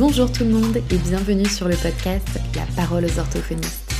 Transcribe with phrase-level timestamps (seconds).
[0.00, 3.92] Bonjour tout le monde et bienvenue sur le podcast La parole aux orthophonistes.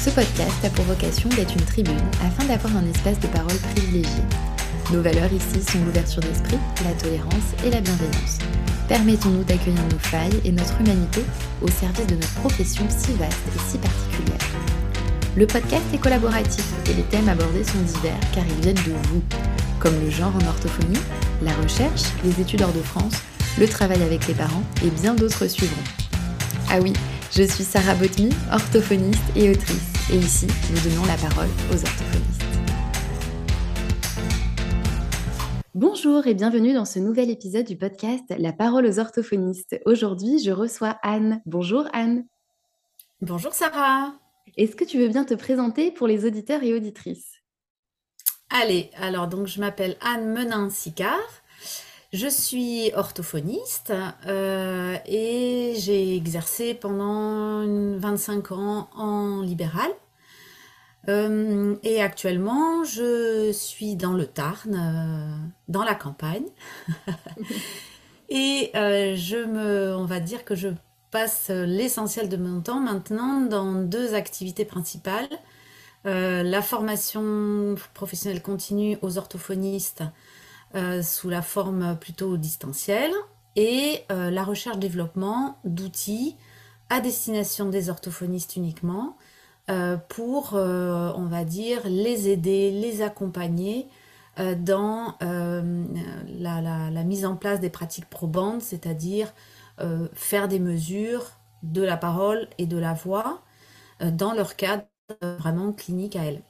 [0.00, 4.22] Ce podcast a pour vocation d'être une tribune afin d'avoir un espace de parole privilégié.
[4.92, 8.38] Nos valeurs ici sont l'ouverture d'esprit, la tolérance et la bienveillance.
[8.86, 11.22] Permettons-nous d'accueillir nos failles et notre humanité
[11.62, 14.46] au service de notre profession si vaste et si particulière.
[15.36, 19.22] Le podcast est collaboratif et les thèmes abordés sont divers car ils viennent de vous,
[19.80, 21.00] comme le genre en orthophonie,
[21.42, 23.14] la recherche, les études hors de France,
[23.60, 25.82] le travail avec les parents et bien d'autres suivront.
[26.70, 26.94] Ah oui,
[27.30, 32.42] je suis Sarah Botmy, orthophoniste et autrice, et ici, nous donnons la parole aux orthophonistes.
[35.74, 39.78] Bonjour et bienvenue dans ce nouvel épisode du podcast La parole aux orthophonistes.
[39.84, 41.42] Aujourd'hui, je reçois Anne.
[41.44, 42.24] Bonjour Anne.
[43.20, 44.14] Bonjour Sarah.
[44.56, 47.42] Est-ce que tu veux bien te présenter pour les auditeurs et auditrices?
[48.48, 51.39] Allez, alors donc je m'appelle Anne Menin-Sicard.
[52.12, 53.92] Je suis orthophoniste
[54.26, 57.64] euh, et j'ai exercé pendant
[57.98, 59.92] 25 ans en libéral.
[61.08, 66.46] Euh, et actuellement, je suis dans le Tarn, euh, dans la campagne.
[68.28, 70.68] et je me, on va dire que je
[71.12, 75.28] passe l'essentiel de mon temps maintenant dans deux activités principales.
[76.04, 80.02] la formation professionnelle continue aux orthophonistes
[80.76, 83.12] euh, sous la forme plutôt distancielle
[83.56, 86.36] et euh, la recherche-développement d'outils
[86.90, 89.16] à destination des orthophonistes uniquement
[89.68, 93.88] euh, pour, on va dire, les aider, les accompagner
[94.36, 99.32] dans la, la, mise en place des pratiques probantes, c'est-à-dire
[100.14, 101.32] faire des mesures
[101.62, 103.42] de la parole et de la voix
[104.00, 104.84] dans leur cadre
[105.20, 106.42] vraiment clinique à elles.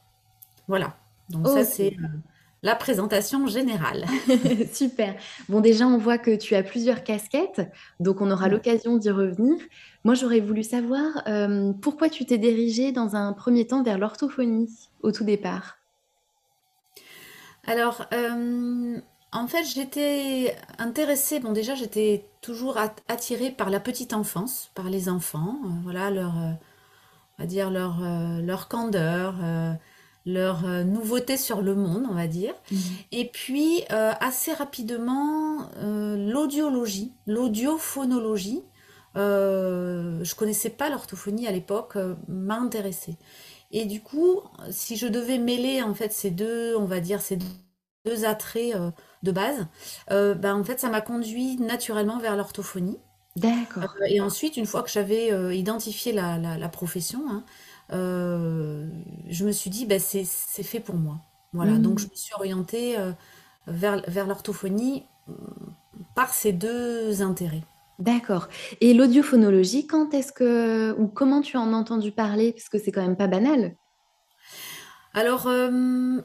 [0.68, 0.94] Voilà.
[1.30, 1.96] Donc ça, c'est
[2.62, 4.05] la présentation générale.
[4.72, 5.14] Super.
[5.48, 7.62] Bon, déjà, on voit que tu as plusieurs casquettes,
[8.00, 9.56] donc on aura l'occasion d'y revenir.
[10.04, 14.69] Moi, j'aurais voulu savoir euh, pourquoi tu t'es dirigée dans un premier temps vers l'orthophonie
[15.03, 15.78] au tout départ?
[17.66, 18.98] Alors, euh,
[19.32, 22.78] en fait, j'étais intéressée, bon déjà, j'étais toujours
[23.09, 28.00] attirée par la petite enfance, par les enfants, euh, voilà, leur, on va dire, leur,
[28.42, 29.34] leur candeur
[30.26, 32.54] leur euh, nouveauté sur le monde, on va dire.
[32.70, 32.78] Mhm.
[33.12, 38.62] Et puis, euh, assez rapidement, euh, l'audiologie, l'audiophonologie.
[39.14, 41.97] je connaissais pas l'orthophonie à l'époque,
[42.28, 43.16] m'a intéressée.
[43.72, 47.38] Et du coup, si je devais mêler en fait ces deux, on va dire ces
[48.04, 48.75] deux attraits
[49.22, 49.66] de base,
[50.09, 52.98] ben, en fait, ça m'a conduit naturellement vers l'orthophonie.
[53.36, 53.94] D'accord.
[54.09, 57.44] et ensuite, une fois que j'avais identifié la, profession, hein,
[57.93, 58.87] euh,
[59.28, 61.19] je me suis dit, bah, c'est fait pour moi.
[61.53, 63.11] Voilà, donc je me suis orientée euh,
[63.67, 65.33] vers, vers l'orthophonie euh,
[66.15, 67.65] par ces deux intérêts.
[67.99, 68.49] D'accord.
[68.81, 72.53] Et l'audiophonologie, quand est-ce que ou comment tu en as entendu parler?
[72.53, 73.75] Parce que c'est quand même pas banal.
[75.12, 75.51] Alors,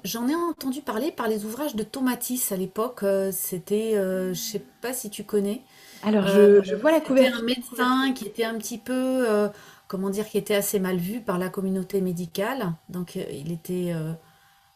[0.03, 3.03] j'en ai entendu parler par les ouvrages de Tomatis à l'époque.
[3.31, 5.63] c'était, je sais pas si tu connais.
[6.03, 7.39] Alors, je, je vois la couverture.
[7.39, 9.49] un médecin qui était un petit peu
[9.87, 12.73] comment dire, qui était assez mal vu par la communauté médicale.
[12.89, 14.13] Donc, euh, il était euh,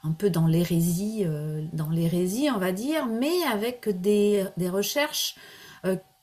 [0.04, 5.36] un peu dans l'hérésie, euh, dans l'hérésie, on va dire, mais avec des, recherches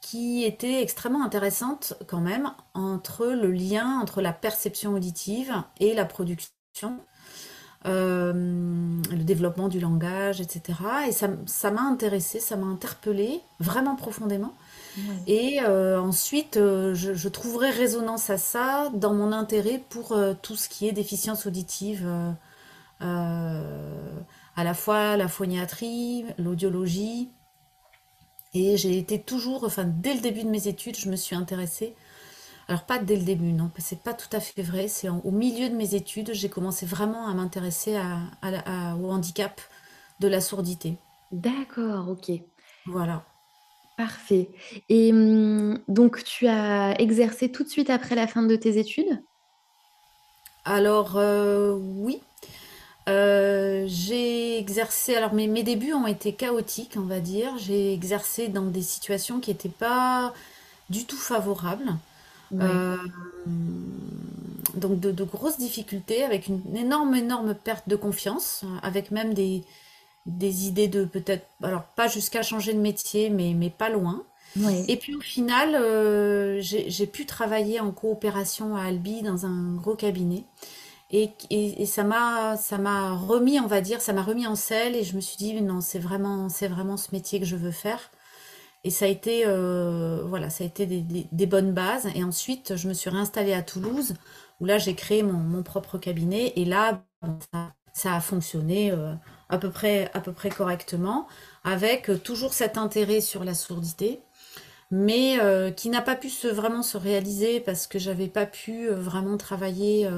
[0.02, 6.04] qui étaient extrêmement intéressantes quand même entre le lien entre la perception auditive et la
[6.04, 7.00] production.
[7.84, 10.78] le développement du langage, etc.
[11.08, 14.54] Et ça m'a intéressé, ça m'a interpellé vraiment profondément.
[15.26, 20.56] Et euh, ensuite, euh, je, trouverai résonance à ça dans mon intérêt pour euh, tout
[20.56, 22.08] ce qui est déficience auditive,
[23.00, 27.30] à la fois la phoniatrie, l'audiologie.
[28.54, 31.94] Et j'ai été toujours, enfin, dès le début de mes études, je me suis intéressée.
[32.68, 34.88] Alors, pas dès le début, non, c'est pas tout à fait vrai.
[34.88, 37.98] C'est au milieu de mes études, j'ai commencé vraiment à m'intéresser
[38.42, 39.60] au handicap
[40.21, 40.97] de la sourdité.
[41.32, 42.32] D'accord, ok.
[42.86, 43.24] Voilà.
[43.97, 44.51] Parfait.
[44.89, 49.22] Et mmh, donc, tu as exercé tout de suite après la fin de tes études?
[50.65, 52.21] Alors, euh, oui.
[53.09, 57.57] Euh, j'ai exercé, alors mes, mes débuts ont été chaotiques, on va dire.
[57.57, 60.34] J'ai exercé dans des situations qui n'étaient pas
[60.91, 61.95] du tout favorables.
[62.60, 62.97] Euh,
[64.75, 69.65] donc de, de grosses difficultés, avec une énorme, énorme perte de confiance, avec même des,
[70.26, 74.24] des idées de peut-être, alors pas jusqu'à changer de métier, mais, mais pas loin.
[74.88, 79.96] Et puis au final, euh, j'ai pu travailler en coopération à Albi dans un gros
[79.96, 80.44] cabinet.
[81.12, 84.96] Et, et, ça m'a ça m'a remis, on va dire, ça m'a remis en selle
[84.96, 88.10] et je me suis dit non, c'est vraiment vraiment ce métier que je veux faire.
[88.86, 92.06] Et ça a été, euh, voilà, ça a été des, bonnes bases.
[92.14, 94.14] Et ensuite, je me suis réinstallée à Toulouse,
[94.60, 96.52] où là, j'ai créé mon, propre cabinet.
[96.54, 97.02] Et là,
[97.92, 99.12] ça, a fonctionné euh,
[99.48, 101.27] à, peu près, à peu près correctement,
[101.65, 104.21] avec toujours cet intérêt sur la sourdité,
[104.91, 105.39] mais
[105.77, 110.09] qui n'a pas pu se, vraiment se réaliser parce que j'avais pas pu vraiment travailler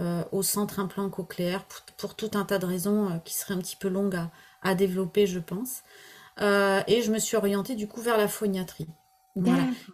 [0.00, 1.64] euh, au centre implant cochléaire
[1.96, 4.20] pour, tout un tas de raisons euh, qui seraient un petit peu longues
[4.62, 5.82] à, développer, je pense.
[6.40, 8.86] Euh, et je me suis orientée du coup vers la phoniatrie.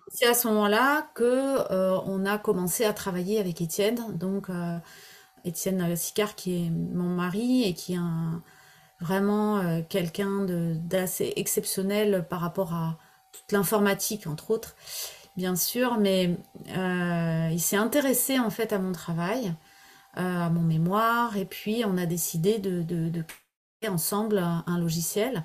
[0.09, 1.71] C'est à ce moment-là que
[2.06, 4.49] on a commencé à travailler avec Étienne, donc
[5.44, 7.99] Étienne Sicard qui est mon mari et qui est
[9.00, 12.99] vraiment quelqu'un d'assez exceptionnel par rapport à
[13.32, 14.76] toute l'informatique entre autres,
[15.37, 16.37] bien sûr, mais
[16.67, 19.55] il s'est intéressé en fait à mon travail
[20.17, 23.23] à mon mémoire, et puis on a décidé de,
[23.81, 25.44] créer ensemble un, logiciel,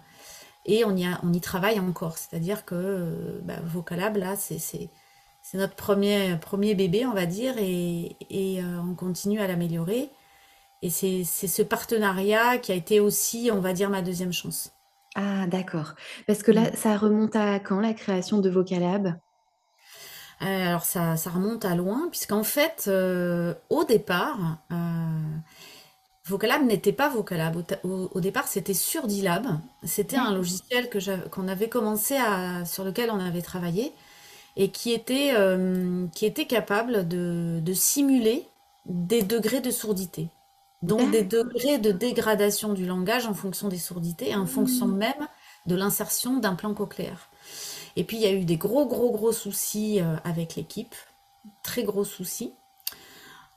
[0.65, 2.17] et on y, on y travaille encore.
[2.17, 4.89] C'est-à-dire que bah, Vocalab, là, c'est
[5.53, 10.09] notre premier, premier bébé, on va dire, et, euh, on continue à l'améliorer.
[10.81, 14.71] Et c'est ce partenariat qui a été aussi, on va dire, ma deuxième chance.
[15.15, 15.95] Ah, d'accord.
[16.27, 16.75] Parce que là, mm.
[16.75, 19.15] ça remonte à quand la création de Vocalab?
[20.41, 24.75] Euh, alors ça, remonte à loin, puisqu'en fait, euh, au départ, euh,
[26.25, 27.61] Vocalab n'était pas Vocalab.
[27.83, 29.47] Au, départ, c'était Surdilab.
[29.83, 30.89] C'était un logiciel
[31.31, 33.91] qu'on avait commencé à, sur lequel on avait travaillé
[34.55, 35.33] et qui était,
[36.13, 38.47] qui était capable de, de simuler
[38.85, 40.29] des degrés de sourdité.
[40.81, 44.97] Donc des degrés de dégradation du langage en fonction des sourdités et en fonction mmh.
[44.97, 45.27] même
[45.65, 47.29] de l'insertion d'un plan cochléaire.
[47.95, 50.95] Et puis il y a eu des gros, gros, gros soucis euh, avec l'équipe,
[51.63, 52.53] très gros soucis.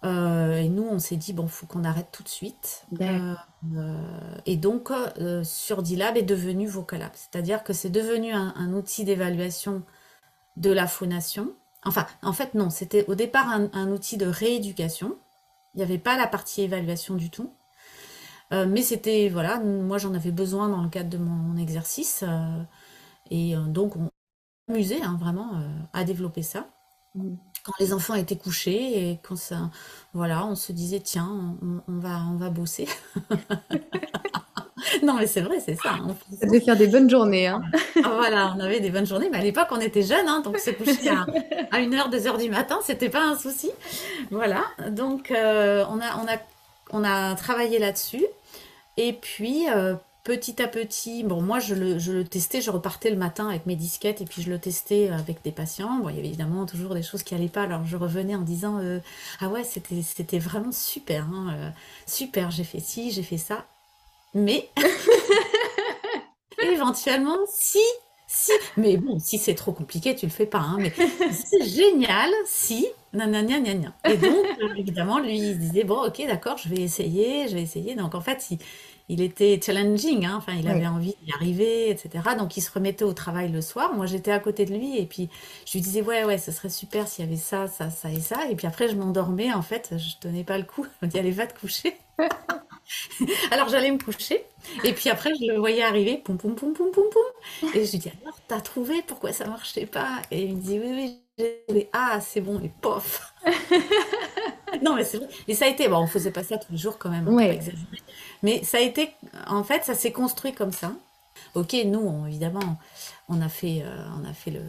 [0.05, 2.85] Euh, et nous, on s'est dit, bon, faut qu'on arrête tout de suite.
[3.01, 3.35] Euh,
[4.47, 4.91] et donc,
[5.45, 7.13] sur D-Lab est devenu Vocalab.
[7.15, 9.83] C'est-à-dire que c'est devenu un, outil d'évaluation
[10.57, 11.53] de la phonation.
[11.85, 15.17] Enfin, en fait, non, c'était au départ un, outil de rééducation.
[15.75, 17.53] Il n'y avait pas la partie évaluation du tout.
[18.51, 22.25] mais c'était, voilà, moi j'en avais besoin dans le cadre de mon exercice.
[23.31, 24.11] et donc, on,
[24.69, 26.69] amusé hein, vraiment euh, à développer ça.
[27.15, 27.35] Mm.
[27.65, 29.71] Quand les enfants étaient couchés et quand ça,
[30.15, 32.89] voilà, on se disait tiens, on, va, on va bosser.
[35.03, 35.95] non mais c'est vrai, c'est ça.
[35.95, 36.17] Hein.
[36.39, 37.47] Ça devait faire des bonnes journées.
[37.47, 37.63] Hein.
[38.05, 40.59] Ah, voilà, on avait des bonnes journées, mais à l'époque on était jeunes, hein, donc
[40.59, 41.27] se coucher à,
[41.71, 43.71] à 1h, 2h du matin, c'était pas un souci.
[44.31, 46.39] Voilà, donc euh, on, a, on, a,
[46.91, 48.25] on a travaillé là-dessus.
[48.97, 49.95] Et puis, euh,
[50.25, 54.21] petit à petit, bon, moi je le, testais, je repartais le matin avec mes disquettes
[54.21, 55.99] et puis je le testais avec des patients.
[55.99, 58.43] Bon, il y avait évidemment toujours des choses qui n'allaient pas, alors je revenais en
[58.43, 59.01] disant euh,
[59.41, 61.71] Ah ouais, c'était vraiment super, hein, euh,
[62.07, 63.65] super, j'ai fait ci, j'ai fait ça.
[64.35, 64.69] Mais
[66.63, 67.79] éventuellement, si,
[68.27, 70.93] si, mais bon, si c'est trop compliqué, tu le fais pas, hein, mais
[71.31, 73.95] c'est génial si, nanana, nanana.
[74.09, 74.47] Et donc,
[74.77, 77.95] évidemment, lui, il disait Bon, ok, d'accord, je vais essayer, je vais essayer.
[77.95, 78.59] Donc en fait, il
[79.09, 80.37] il était challenging, hein.
[80.39, 82.31] enfin, il avait envie d'y arriver, etc.
[82.39, 83.93] Donc, il se remettait au travail le soir.
[83.95, 85.29] Moi, j'étais à côté de lui et puis
[85.67, 88.21] je lui disais, ouais, ouais, ce serait super s'il y avait ça, ça, ça et
[88.21, 88.49] ça.
[88.49, 90.87] Et puis après, je m'endormais, en fait, je tenais pas le coup.
[91.01, 91.97] Je me dis, allez, va te coucher.
[93.51, 94.45] alors, j'allais me coucher.
[94.85, 97.71] Et puis après, je le voyais arriver, poum, poum, poum, poum, poum, poum.
[97.75, 100.23] Et je lui dis, alors, t'as trouvé pourquoi ça marchait pas?
[100.31, 101.19] Et il me dit, oui, oui,
[101.69, 103.35] j'ai ah, c'est bon, et pof
[104.83, 105.29] non, mais c'est vrai.
[105.49, 107.61] Et ça a été, bon, on faisait pas ça tous les jours quand même, ouais.
[108.43, 109.11] Mais ça a été,
[109.47, 110.93] en fait, ça s'est construit comme ça.
[111.55, 112.79] Ok, nous, évidemment,
[113.29, 114.63] on a fait, euh, on a fait le,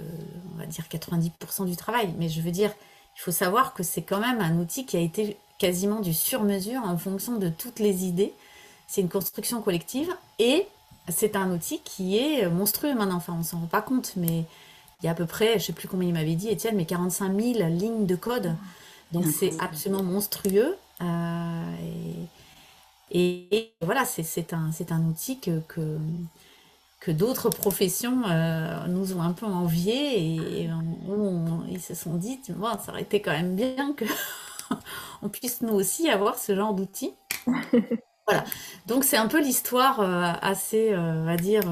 [0.53, 2.13] on va dire 90% du travail.
[2.17, 2.71] Mais je veux dire,
[3.15, 6.81] il faut savoir que c'est quand même un outil qui a été quasiment du sur-mesure
[6.83, 8.33] en fonction de toutes les idées.
[8.87, 10.67] C'est une construction collective et
[11.09, 13.15] c'est un outil qui est monstrueux maintenant.
[13.15, 14.45] Enfin, on s'en rend pas compte, mais
[15.01, 16.85] il y a à peu près, je sais plus combien il m'avait dit, Étienne, mais
[16.85, 18.55] 45 000 lignes de code.
[19.11, 20.77] Donc c'est absolument monstrueux.
[21.01, 21.75] Euh,
[23.11, 29.45] et, voilà, c'est un, un outil que, que, d'autres professions euh, nous ont un peu
[29.45, 30.69] envié et,
[31.69, 34.05] ils se sont dit, ça aurait été quand même bien que
[35.21, 37.13] on puisse nous aussi avoir ce genre d'outils.
[38.27, 38.43] voilà.
[38.87, 41.63] Donc c'est un peu l'histoire euh, assez, on va dire,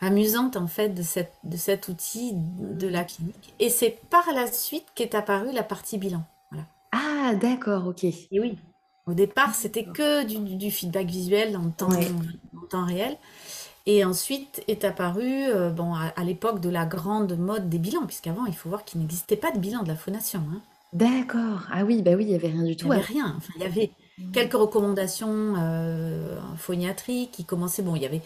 [0.00, 3.54] amusante en fait de, cette, de cet outil de la clinique.
[3.58, 6.24] Et c'est par la suite qu'est apparue la partie bilan.
[6.92, 8.04] Ah, d'accord, ok.
[8.04, 8.56] Et oui,
[9.06, 13.16] au départ, c'était que du, feedback visuel en temps, en temps réel.
[13.86, 18.44] Et ensuite est apparu, euh, bon, à, l'époque de la grande mode des bilans, puisqu'avant,
[18.46, 20.42] il faut voir qu'il n'existait pas de bilan de la phonation.
[20.52, 20.60] Hein.
[20.92, 21.66] D'accord.
[21.70, 22.86] Ah oui, bah oui, il n'y avait rien du tout.
[22.86, 23.34] Il n'y avait rien.
[23.36, 23.90] Enfin, il y avait
[24.32, 27.82] quelques recommandations euh, phoniatriques qui commençaient.
[27.82, 28.22] Bon, il y avait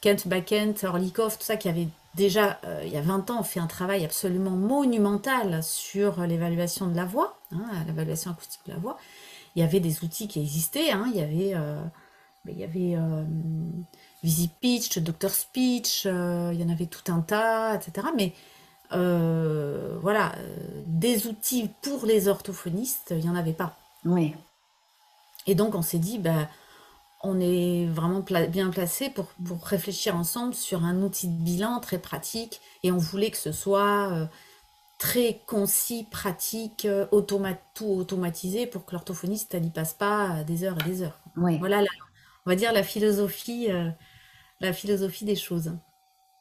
[0.00, 3.60] Kent, Backent, Orlikov, tout ça qui avait déjà, euh, il y a 20 ans, fait
[3.60, 8.98] un travail absolument monumental sur l'évaluation de la voix, hein, l'évaluation acoustique de la voix.
[9.56, 11.82] Il y avait des outils qui existaient, hein, il y avait, euh,
[12.48, 13.24] il y avait euh,
[14.22, 18.08] VisiPitch, Dr Speech, il y en avait tout un tas, etc.
[18.16, 18.32] Mais
[18.90, 20.34] voilà,
[20.86, 23.76] des outils pour les orthophonistes, il n'y en avait pas.
[24.04, 24.34] Oui.
[25.46, 26.48] Et donc, on s'est dit, bah,
[27.22, 29.28] on est vraiment bien placé pour,
[29.62, 34.10] réfléchir ensemble sur un outil de bilan très pratique et on voulait que ce soit
[34.12, 34.26] euh,
[34.98, 37.06] très concis, pratique, euh,
[37.74, 41.20] tout automatisé pour que l'orthophoniste n'y passe pas des heures et des heures.
[41.36, 41.82] Voilà,
[42.46, 43.90] on va dire la philosophie, euh,
[44.60, 45.72] la philosophie des choses.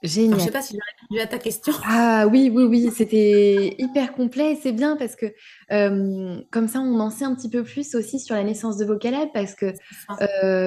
[0.01, 0.39] Génial.
[0.39, 1.74] je ne sais pas si j'ai répondu à ta question.
[1.86, 4.58] Ah oui, oui, oui, c'était hyper complet.
[4.62, 5.25] C'est bien parce que
[6.51, 9.29] comme ça, on en sait un petit peu plus aussi sur la naissance de Vocalab
[9.34, 9.74] parce que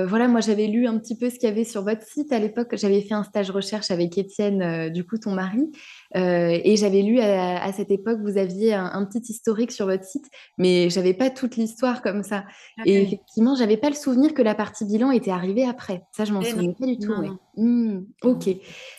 [0.07, 2.39] voilà, moi j'avais lu un petit peu ce qu'il y avait sur votre site à
[2.39, 2.75] l'époque.
[2.77, 5.71] J'avais fait un stage recherche avec Étienne, du coup ton mari,
[6.15, 10.27] et j'avais lu à, cette époque vous aviez un, petit historique sur votre site,
[10.59, 12.45] mais j'avais pas toute l'histoire comme ça.
[12.79, 16.03] Ah et effectivement, j'avais pas le souvenir que la partie bilan était arrivée après.
[16.13, 17.13] Ça, je m'en souvenais pas du tout.
[17.57, 18.49] Mmh, ok.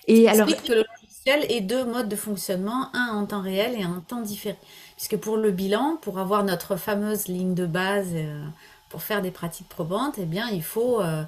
[0.07, 0.47] Et alors.
[0.47, 4.01] que le logiciel ait deux modes de fonctionnement, un en temps réel et un en
[4.01, 4.57] temps différé.
[4.95, 8.43] Puisque pour le bilan, pour avoir notre fameuse ligne de base, euh,
[8.89, 11.23] pour faire des pratiques probantes, eh bien, il faut, euh,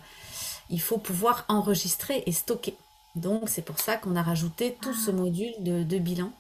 [0.70, 2.76] il faut pouvoir enregistrer et stocker.
[3.16, 6.32] Donc, c'est pour ça qu'on a rajouté tout ce module de, bilan.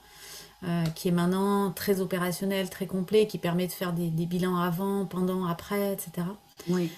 [0.63, 5.05] Euh, qui est maintenant très opérationnel, très complet, qui permet de faire des, bilans avant,
[5.05, 6.27] pendant, après, etc.
[6.69, 6.89] Oui.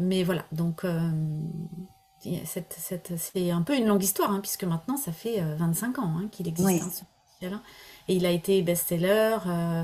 [0.00, 0.84] mais voilà, donc
[2.22, 6.28] c'est un peu une longue histoire, hein, puisque maintenant, ça fait 25 euh, ans hein,
[6.30, 7.04] qu'il existe.
[7.42, 7.60] Hein,
[8.08, 9.38] et il a été best-seller.
[9.46, 9.82] Euh,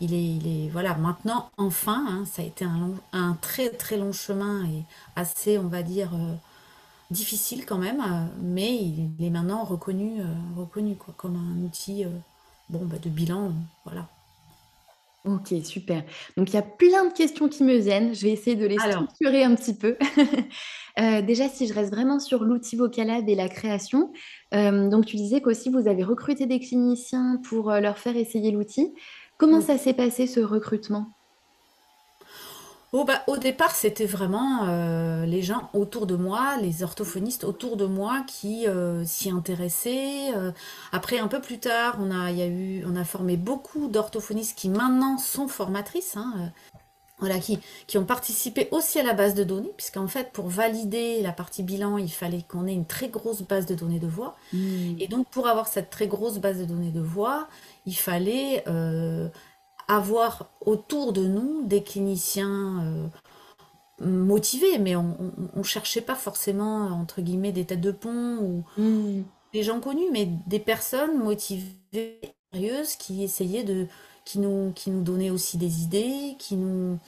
[0.00, 4.12] il, est, il est, voilà, maintenant, enfin, ça a été un, un très très long
[4.12, 4.84] chemin et
[5.16, 6.34] assez, on va dire, euh,
[7.10, 8.02] difficile quand même,
[8.42, 10.20] mais il, est maintenant reconnu,
[10.56, 12.04] reconnu quoi, comme un outil
[12.68, 13.52] bon, bah, de bilan.
[13.84, 14.08] Voilà.
[15.24, 16.04] Ok, super.
[16.36, 18.14] Donc, il y a plein de questions qui me viennent.
[18.14, 19.96] Je vais essayer de les structurer un petit peu.
[20.98, 24.12] Euh, déjà, si je reste vraiment sur l'outil Vocalab et la création,
[24.52, 28.50] euh, donc tu disais qu'aussi vous avez recruté des cliniciens pour euh, leur faire essayer
[28.50, 28.92] l'outil.
[29.38, 31.12] Comment ça s'est passé ce recrutement?
[32.92, 34.66] Oh bah, au départ, c'était vraiment
[35.26, 38.66] les gens autour de moi, les orthophonistes autour de moi qui
[39.04, 40.32] s'y intéressaient.
[40.90, 44.56] après, un peu plus tard, on a, y a eu, on a formé beaucoup d'orthophonistes
[44.56, 46.16] qui maintenant sont formatrices.
[46.16, 46.50] Hein,
[47.18, 51.20] voilà, qui, qui ont participé aussi à la base de données, puisqu'en fait, pour valider
[51.20, 54.36] la partie bilan, il fallait qu'on ait une très grosse base de données de voix.
[54.52, 54.94] Hmm.
[55.00, 57.48] Et donc, pour avoir cette très grosse base de données de voix,
[57.86, 59.28] il fallait euh,
[59.88, 65.16] avoir autour de nous des cliniciens euh, motivés, mais on
[65.56, 69.24] ne cherchait pas forcément, entre guillemets, des têtes de pont ou hmm.
[69.52, 72.20] des gens connus, mais des personnes motivées,
[72.52, 73.86] sérieuses, qui essayaient de
[74.24, 76.98] qui nous, qui nous donnait aussi des idées, qui nous...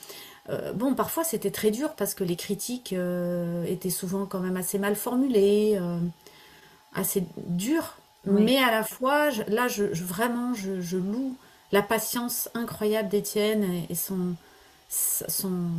[0.49, 4.57] Euh, bon, parfois c'était très dur parce que les critiques euh, étaient souvent quand même
[4.57, 5.79] assez mal formulées,
[6.95, 7.95] assez dures,
[8.25, 11.35] mais à la fois, là, je, vraiment, je, loue
[11.71, 14.35] la patience incroyable d'Étienne et, son,
[14.89, 15.69] son,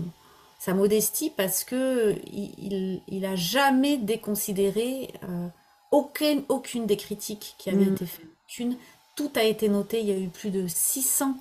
[0.58, 5.12] sa modestie parce que il, il, a jamais déconsidéré
[5.92, 7.94] aucune, aucune des critiques qui avaient mm.
[7.94, 8.26] été faites.
[8.48, 8.76] Aucune,
[9.14, 10.00] tout a été noté.
[10.00, 11.36] Il y a eu plus de 600,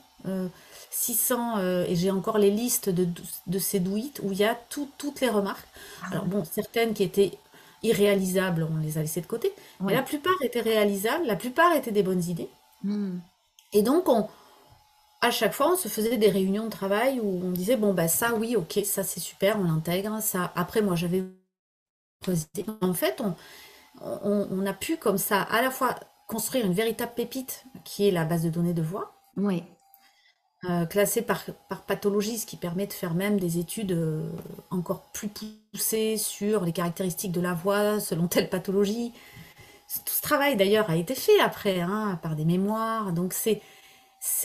[0.91, 3.07] 600 euh, euh, et j'ai encore les listes de,
[3.47, 5.67] de ces douites où il y a toutes les remarques.
[6.03, 7.31] Ah Alors bon, certaines qui étaient
[7.83, 9.51] irréalisables, on les a laissées de côté.
[9.79, 12.49] Mais la plupart étaient réalisables, la plupart étaient des bonnes idées.
[12.83, 13.17] Hmm.
[13.73, 14.27] Et donc, on,
[15.21, 18.07] à chaque fois, on se faisait des réunions de travail où on disait, bon, bah
[18.07, 20.19] ça, oui, ok, ça c'est super, on l'intègre.
[20.21, 21.23] Ça, après, moi, j'avais
[22.81, 23.35] en fait, on,
[24.01, 25.95] on, on, a pu comme ça à la fois
[26.27, 29.13] construire une véritable pépite qui est la base de données de voix.
[29.37, 29.63] Oui.
[30.69, 34.29] Euh, classée par, par, pathologie, ce qui permet de faire même des études euh,
[34.69, 35.29] encore plus
[35.73, 39.11] poussées sur les caractéristiques de la voix selon telle pathologie.
[40.05, 43.11] Tout ce travail d'ailleurs a été fait après hein, par des mémoires.
[43.11, 43.61] Donc c'est,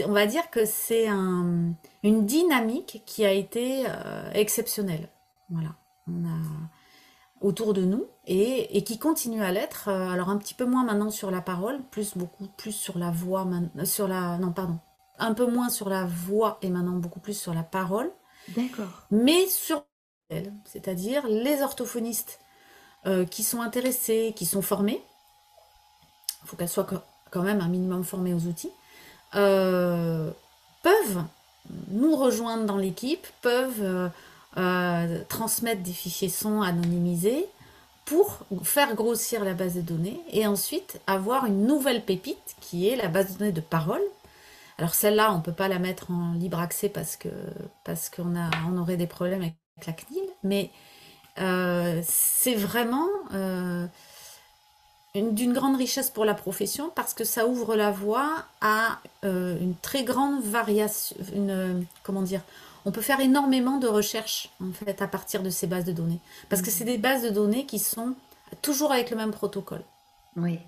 [0.04, 1.72] on va dire que c'est un,
[2.02, 5.08] une dynamique qui a été euh, exceptionnelle.
[5.50, 5.74] Voilà.
[6.08, 6.38] On a,
[7.40, 9.88] autour de nous et, qui continue à l'être.
[9.88, 13.10] Euh, alors un petit peu moins maintenant sur la parole, plus beaucoup plus sur la
[13.10, 14.78] voix, euh, sur la non pardon,
[15.18, 18.10] un peu moins sur la voix et maintenant beaucoup plus sur la parole.
[18.56, 19.06] D'accord.
[19.10, 19.84] Mais sur
[20.28, 22.40] elle, c'est-à-dire les orthophonistes
[23.06, 25.02] euh, qui sont intéressés, qui sont formés.
[26.42, 26.86] Il faut qu'elles soient
[27.30, 28.70] quand même un minimum formées aux outils.
[30.82, 31.24] Peuvent
[31.88, 34.10] nous rejoindre dans l'équipe, peuvent
[34.58, 37.46] euh, transmettre des fichiers sons anonymisés,
[38.06, 42.94] pour faire grossir la base de données et ensuite avoir une nouvelle pépite qui est
[42.94, 44.00] la base de données de parole.
[44.78, 47.28] Alors celle-là, on ne peut pas la mettre en libre accès parce que
[47.84, 50.70] parce qu'on a on aurait des problèmes avec la CNIL, mais
[51.40, 53.86] euh, c'est vraiment euh,
[55.22, 59.74] d'une grande richesse pour la profession parce que ça ouvre la voie à euh, une
[59.74, 62.42] très grande variation, une, comment dire,
[62.84, 66.20] on peut faire énormément de recherches en fait à partir de ces bases de données
[66.48, 68.14] parce que c'est des bases de données qui sont
[68.62, 69.82] toujours avec le même protocole.
[70.36, 70.60] Oui.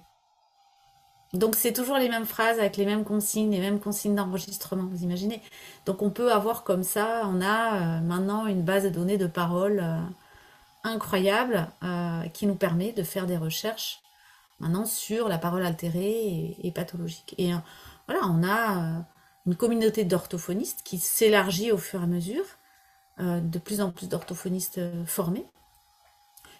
[1.34, 5.02] Donc c'est toujours les mêmes phrases avec les mêmes consignes, les mêmes consignes d'enregistrement, vous
[5.02, 5.42] imaginez.
[5.84, 9.26] Donc on peut avoir comme ça, on a euh, maintenant une base de données de
[9.26, 10.00] paroles euh,
[10.84, 14.00] incroyable euh, qui nous permet de faire des recherches
[14.60, 17.34] maintenant sur la parole altérée et, pathologique.
[17.38, 17.52] Et
[18.06, 19.04] voilà, on a
[19.48, 22.44] une communauté d'orthophonistes qui s'élargit au fur et à mesure,
[23.20, 25.46] euh, de plus en plus d'orthophonistes euh, formés,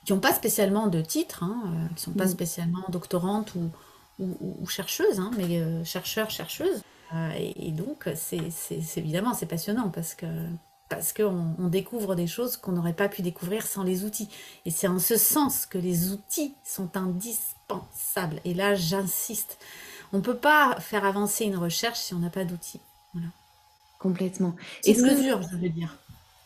[0.04, 2.30] qui n'ont pas spécialement de titre, hein, euh, qui ne sont pas mm.
[2.30, 3.70] spécialement doctorantes ou,
[4.18, 6.82] ou, chercheuses, hein, mais chercheurs, chercheuses.
[7.36, 8.50] Et, donc, c'est
[8.96, 10.26] évidemment, c'est passionnant parce que
[10.88, 14.28] parce qu'on on découvre des choses qu'on n'aurait pas pu découvrir sans les outils.
[14.64, 17.57] Et c'est en ce sens que les outils sont indispensables.
[18.44, 19.58] Et là, j'insiste.
[20.12, 22.80] On ne peut pas faire avancer une recherche si on n'a pas d'outils.
[23.98, 24.54] Complètement.
[24.84, 25.96] Est-ce que, mesure, je veux dire.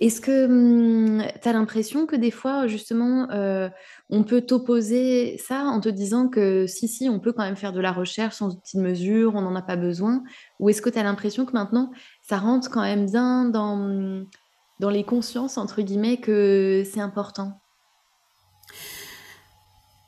[0.00, 3.68] Est-ce que hum, tu as l'impression que des fois, justement, euh,
[4.10, 7.72] on peut t'opposer ça en te disant que si, si, on peut quand même faire
[7.72, 10.24] de la recherche sans outils de mesure, on n'en a pas besoin?
[10.60, 14.26] Ou est-ce que tu as l'impression que maintenant, ça rentre quand même bien dans, hum,
[14.80, 17.61] dans les consciences, entre guillemets, que c'est important?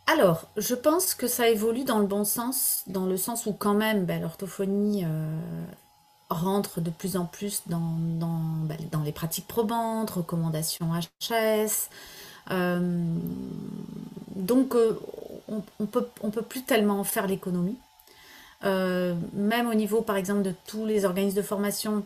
[0.06, 3.73] Alors, je pense que ça évolue dans le bon sens, dans le sens où quand
[3.75, 5.38] même ben, l'orthophonie euh,
[6.28, 7.96] rentre de plus en plus dans,
[8.64, 11.88] ben, les pratiques probantes, recommandations HAS.
[12.50, 13.02] Euh,
[14.37, 15.00] donc, euh,
[15.49, 17.78] on ne peut, on peut plus tellement faire l'économie.
[18.62, 22.04] même au niveau, par exemple, de tous les organismes de formation,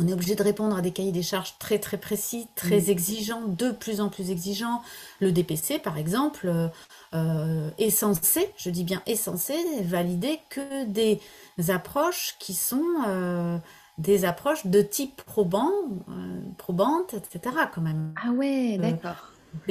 [0.00, 2.90] on est obligé de répondre à des cahiers des charges très très précis, très mm.
[2.90, 4.82] exigeants, de plus en plus exigeants.
[5.20, 6.68] Le DPC, par exemple, euh,
[7.14, 11.20] euh, est censé, je dis bien est censé, valider que des
[11.68, 13.58] approches qui sont euh,
[13.98, 15.70] des approches de type probant,
[16.56, 17.54] probante, etc.
[17.74, 18.14] quand même.
[18.24, 19.30] Ah ouais, d'accord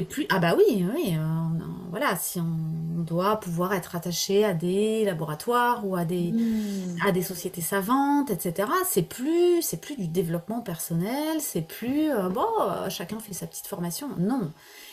[0.09, 0.25] plus...
[0.29, 1.15] Ah bah oui, oui.
[1.15, 6.97] Euh, voilà, si on doit pouvoir être attaché à des laboratoires ou à des, hmm.
[7.05, 8.69] à des sociétés savantes, etc.
[8.85, 13.47] C'est plus, c'est plus du développement personnel, c'est plus euh, bon, euh, chacun fait sa
[13.47, 14.09] petite formation.
[14.17, 14.51] Non.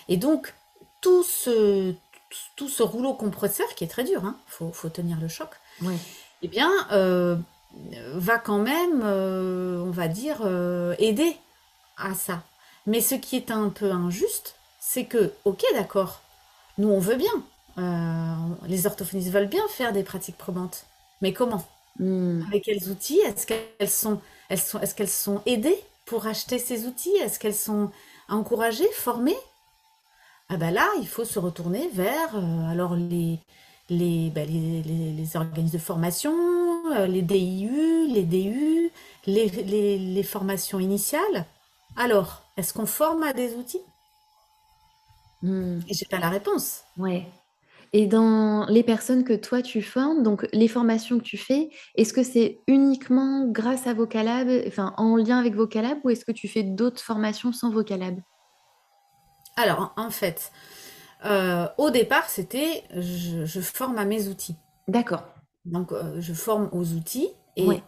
[0.08, 0.54] Et donc
[1.00, 1.92] tout ce,
[2.56, 5.50] tout ce rouleau compresseur qui est très dur, hein, faut, faut tenir le choc.
[6.42, 10.38] Eh bien, va quand même, on va dire,
[10.98, 11.36] aider
[11.98, 12.42] à ça.
[12.86, 14.55] Mais ce qui est un peu injuste,
[14.88, 16.20] c'est que, ok, d'accord,
[16.78, 17.42] nous on veut bien,
[17.76, 18.34] euh,
[18.68, 20.86] les orthophonistes veulent bien faire des pratiques probantes,
[21.20, 21.66] mais comment
[21.98, 22.42] hmm.
[22.46, 26.86] Avec quels outils Est-ce qu'elles sont, elles sont, est-ce qu'elles sont aidées pour acheter ces
[26.86, 27.16] outils?
[27.16, 27.90] Est-ce qu'elles sont
[28.28, 29.36] encouragées, formées?
[30.50, 33.40] Ah ben là, il faut se retourner vers euh, alors les,
[33.90, 36.32] ben, les, les, organismes de formation,
[36.94, 38.92] euh, les DIU, les DU,
[39.26, 39.48] les,
[39.98, 41.44] les formations initiales.
[41.96, 43.82] Alors, est-ce qu'on forme à des outils?
[45.46, 45.78] Hmm.
[45.88, 46.82] Et j'ai pas la réponse.
[46.96, 47.26] Ouais.
[47.92, 52.12] Et dans les personnes que toi tu formes, donc les formations que tu fais, est-ce
[52.12, 56.48] que c'est uniquement grâce à Vocalab, enfin en lien avec Vocalab, ou est-ce que tu
[56.48, 58.18] fais d'autres formations sans Vocalab?
[59.56, 60.50] Alors en fait,
[61.24, 64.56] euh, au départ c'était je, forme à mes outils.
[64.88, 65.22] D'accord.
[65.64, 67.80] Donc euh, je forme aux outils et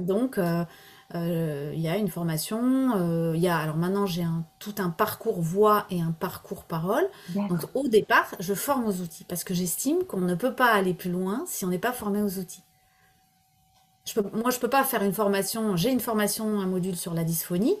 [0.00, 0.64] donc euh, euh,
[1.14, 4.90] il y a une formation, euh, il y a, alors maintenant j'ai un, tout un
[4.90, 7.06] parcours voix et un parcours parole.
[7.34, 10.94] Donc au départ, je forme aux outils parce que j'estime qu'on ne peut pas aller
[10.94, 12.62] plus loin si on n'est pas formé aux outils.
[14.04, 16.96] Je peux, moi, je ne peux pas faire une formation, j'ai une formation, un module
[16.96, 17.76] sur la dysphonie,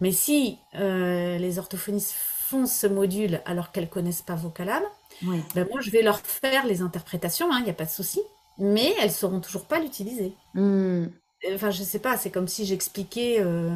[0.00, 4.82] mais si euh, les orthophonistes font ce module alors qu'elles connaissent pas Vocalab,
[5.22, 8.20] ben moi je vais leur faire les interprétations, il hein, n'y a pas de souci,
[8.58, 10.34] mais elles sauront toujours pas l'utiliser.
[10.54, 11.06] Hmm.
[11.54, 13.74] Enfin, je sais pas, c'est comme si j'expliquais euh,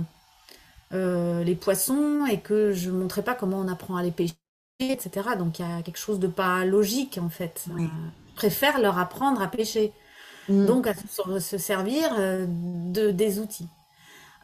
[0.92, 4.34] euh, les poissons et que je montrais pas comment on apprend à les pêcher,
[4.80, 5.30] etc.
[5.38, 7.66] Donc il y a quelque chose de pas logique en fait.
[7.70, 7.82] Euh,
[8.30, 9.92] je préfère leur apprendre à pêcher.
[10.48, 10.66] Mm.
[10.66, 10.94] Donc à
[11.40, 13.68] se servir de, des outils.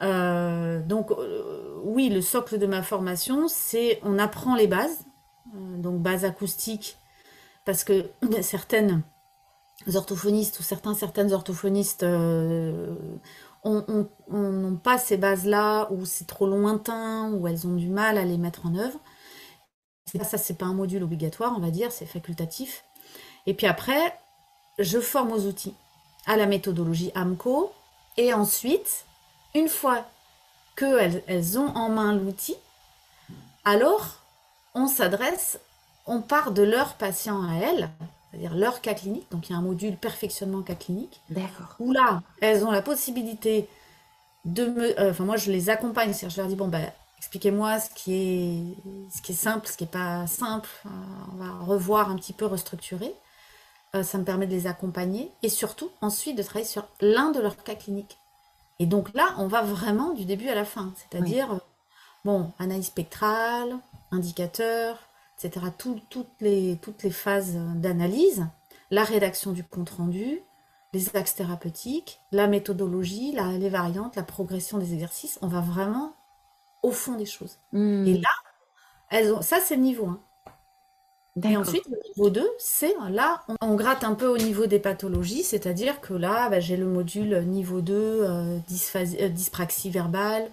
[0.01, 1.11] donc
[1.85, 5.05] oui, le socle de ma formation, c'est on apprend les bases,
[5.55, 6.99] donc bases acoustiques,
[7.65, 8.11] parce que
[8.43, 9.03] certaines
[9.95, 12.95] orthophonistes ou certains, certaines orthophonistes euh,
[13.65, 18.39] n'ont pas ces bases-là, ou c'est trop lointain, ou elles ont du mal à les
[18.39, 18.99] mettre en œuvre.
[20.23, 22.85] Ça, c'est pas un module obligatoire, on va dire, c'est facultatif.
[23.47, 24.19] Et puis après,
[24.79, 25.75] je forme aux outils,
[26.27, 27.73] à la méthodologie AMCO.
[28.17, 29.05] Et ensuite,
[29.55, 30.05] une fois
[30.77, 32.57] qu'elles elles ont en main l'outil,
[33.65, 34.23] alors
[34.75, 35.59] on s'adresse,
[36.07, 37.91] on part de leur patient à elles,
[38.37, 39.27] c'est-à-dire leur cas clinique.
[39.31, 41.21] Donc il y a un module perfectionnement cas clinique.
[41.31, 41.75] D'accord.
[41.79, 43.69] Où là, elles ont la possibilité
[44.45, 45.01] de me.
[45.01, 46.13] euh, Enfin, moi, je les accompagne.
[46.13, 48.61] C'est-à-dire, je leur dis bon, ben, expliquez-moi ce qui est,
[49.15, 50.69] ce qui est simple, ce qui n'est pas simple.
[50.85, 50.89] Euh,
[51.33, 53.15] on va revoir un petit peu, restructurer.
[53.95, 57.41] Euh, ça me permet de les accompagner et surtout ensuite de travailler sur l'un de
[57.41, 58.19] leurs cas cliniques.
[58.79, 61.61] Et donc là, on va vraiment du début à la fin, c'est-à-dire,
[62.27, 63.79] bon, analyse spectrale,
[64.13, 64.99] indicateur,
[65.39, 65.67] etc.
[65.77, 68.47] tout- toutes les, toutes les phases d'analyse,
[68.91, 70.43] la rédaction du compte-rendu,
[70.93, 75.39] les axes thérapeutiques, la méthodologie, la- les variantes, la progression des exercices.
[75.43, 76.15] On va vraiment
[76.83, 77.59] au fond des choses.
[77.73, 78.29] Hmm, Et là,
[79.11, 80.21] elles ont, ça c'est le niveau 1.
[81.45, 84.79] Et ensuite, le niveau 2, c'est là, on, on gratte un peu au niveau des
[84.79, 87.95] pathologies, c'est-à-dire que là, bah, j'ai le module niveau 2,
[88.25, 90.51] euh, dysphasie- euh, dyspraxie verbale,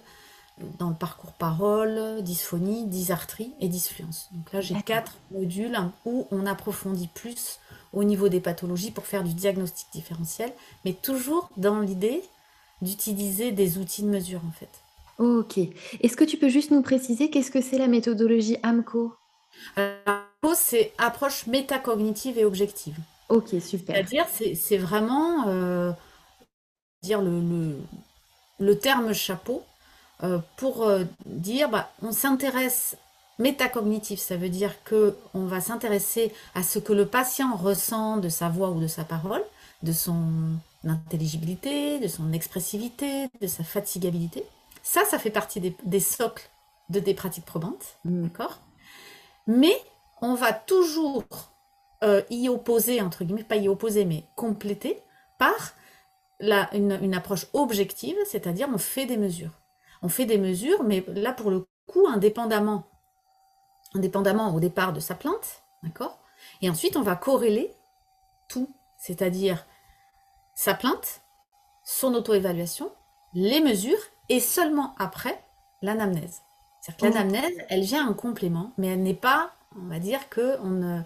[0.78, 4.28] dans le parcours parole, dysphonie, dysarthrie et dysfluence.
[4.32, 7.58] Donc là, j'ai quatre modules où on approfondit plus
[7.92, 10.52] au niveau des pathologies pour faire du diagnostic différentiel,
[10.84, 12.22] mais toujours dans l'idée
[12.82, 14.68] d'utiliser des outils de mesure en fait.
[15.18, 15.58] Ok.
[16.00, 19.14] Est-ce que tu peux juste nous préciser qu'est-ce que c'est la méthodologie AMCO?
[19.76, 20.24] Alors,
[20.56, 22.96] c'est approche métacognitive et objective.
[23.28, 23.94] Ok, super.
[23.94, 25.92] C'est-à-dire, c'est vraiment euh,
[27.02, 27.78] dire le, le,
[28.58, 29.62] le terme chapeau
[30.56, 32.96] pour euh, dire bah, on s'intéresse
[33.38, 38.28] métacognitif, ça veut dire que on va s'intéresser à ce que le patient ressent de
[38.28, 39.42] sa voix ou de sa parole,
[39.82, 40.24] de son
[40.86, 44.44] intelligibilité, de son expressivité, de sa fatigabilité.
[44.82, 46.48] Ça, ça fait partie des, des socles
[46.90, 48.60] de des pratiques probantes, Hmm, d'accord?
[49.46, 49.76] Mais
[50.22, 51.24] on va toujours
[52.02, 55.00] euh, y opposer, entre guillemets, pas y opposer, mais compléter
[55.38, 55.74] par
[56.40, 59.52] la- une, une approche objective, c'est-à-dire on fait des mesures.
[60.04, 62.84] On fait des mesures, mais là pour le coup, indépendamment,
[63.94, 66.20] indépendamment au départ de sa plainte, d'accord?
[66.60, 67.74] Et ensuite, on va corréler
[68.46, 69.64] tout, c'est-à-dire
[70.54, 71.22] sa plainte,
[71.84, 72.92] son auto-évaluation,
[73.32, 75.42] les mesures, et seulement après,
[75.80, 76.42] l'anamnèse.
[76.82, 80.60] C'est-à-dire que l'anamnèse, elle vient en complément, mais elle n'est pas, on va dire que
[80.60, 81.00] on ne,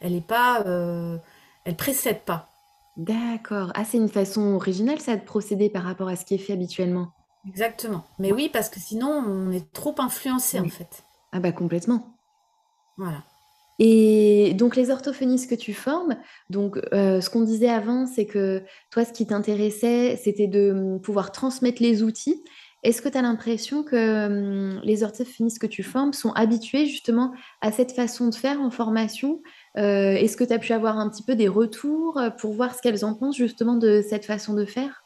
[0.00, 1.18] elle n'est pas, euh,
[1.66, 2.48] elle précède pas.
[2.96, 3.72] D'accord.
[3.74, 6.54] Ah, c'est une façon originale, ça, de procéder par rapport à ce qui est fait
[6.54, 7.12] habituellement?
[7.46, 8.04] Exactement.
[8.18, 11.04] Mais oui, parce que sinon, on est trop influencé en fait.
[11.32, 12.14] Ah bah complètement.
[12.96, 13.22] Voilà.
[13.78, 16.16] Et donc les orthophonistes que tu formes,
[16.50, 21.00] donc euh, ce qu'on disait avant, c'est que toi, ce qui t'intéressait, c'était de hum,
[21.00, 22.42] pouvoir transmettre les outils.
[22.82, 27.32] Est-ce que tu as l'impression que hum, les orthophonistes que tu formes sont habitués justement
[27.60, 29.42] à cette façon de faire en formation?
[29.76, 32.74] Euh, est-ce que tu as pu avoir un petit peu des retours euh, pour voir
[32.74, 35.04] ce qu'elles en pensent justement de cette façon de faire?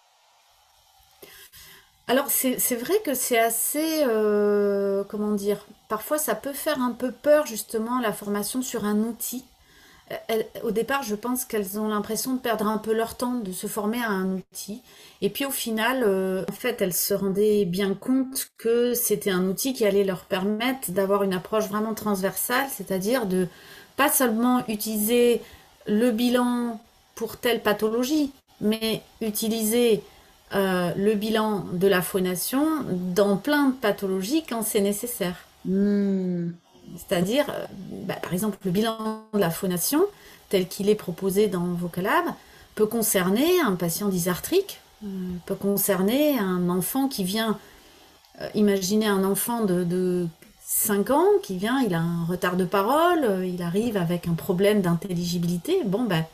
[2.08, 7.12] Alors, c'est vrai que c'est assez, euh, comment dire, parfois ça peut faire un peu
[7.12, 9.44] peur justement la formation sur un outil.
[10.30, 13.52] Euh, au départ, je pense qu'elles ont l'impression de perdre un peu leur temps de
[13.52, 14.82] se former à un outil.
[15.22, 19.46] Et puis au final, euh, en fait, elles se rendaient bien compte que c'était un
[19.46, 23.46] outil qui allait leur permettre d'avoir une approche vraiment transversale, c'est-à-dire de
[23.96, 25.40] pas seulement utiliser
[25.86, 26.80] le bilan
[27.14, 30.02] pour telle pathologie, mais utiliser
[30.54, 35.36] euh, le bilan de la phonation dans plein de pathologies quand c'est nécessaire.
[35.64, 36.50] Hmm,
[36.96, 37.66] C'est-à-dire, euh,
[38.06, 40.02] bah, par exemple, le bilan de la phonation,
[40.48, 42.26] tel qu'il est proposé dans Vocalab,
[42.74, 45.08] peut concerner un patient dysarthrique, euh,
[45.46, 47.58] peut concerner un enfant qui vient,
[48.40, 50.28] euh, imaginez un enfant de, de
[50.64, 54.82] 5 ans qui vient, il a un retard de parole, il arrive avec un problème
[54.82, 55.82] d'intelligibilité.
[55.84, 56.24] Bon, ben,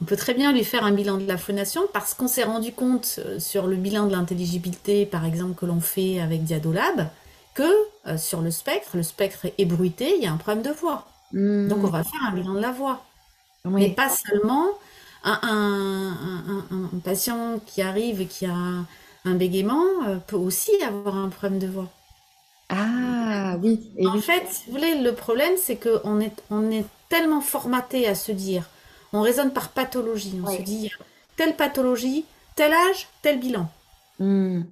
[0.00, 2.72] on peut très bien lui faire un bilan de la phonation parce qu'on s'est rendu
[2.72, 7.08] compte euh, sur le bilan de l'intelligibilité, par exemple, que l'on fait avec Diadolab,
[7.54, 7.64] que
[8.06, 11.06] euh, sur le spectre, le spectre est bruité, il y a un problème de voix.
[11.32, 13.04] hmm, Donc on va faire un bilan de la voix.
[13.76, 13.96] Mais ouais.
[13.96, 14.68] pas seulement
[15.24, 18.54] un, un- un- un- un patient qui arrive et qui a
[19.24, 21.90] un bégaiement euh, peut aussi avoir un problème de voix.
[22.68, 24.24] Ah oui, et En oui.
[24.26, 28.32] fait, si vous voulez, le problème, c'est qu'on est, on est tellement formaté à se
[28.32, 28.68] dire,
[29.12, 30.90] on raisonne par pathologie, on se dit,
[31.36, 32.24] telle pathologie,
[32.56, 33.68] tel âge, tel bilan.
[34.18, 34.62] Hmm,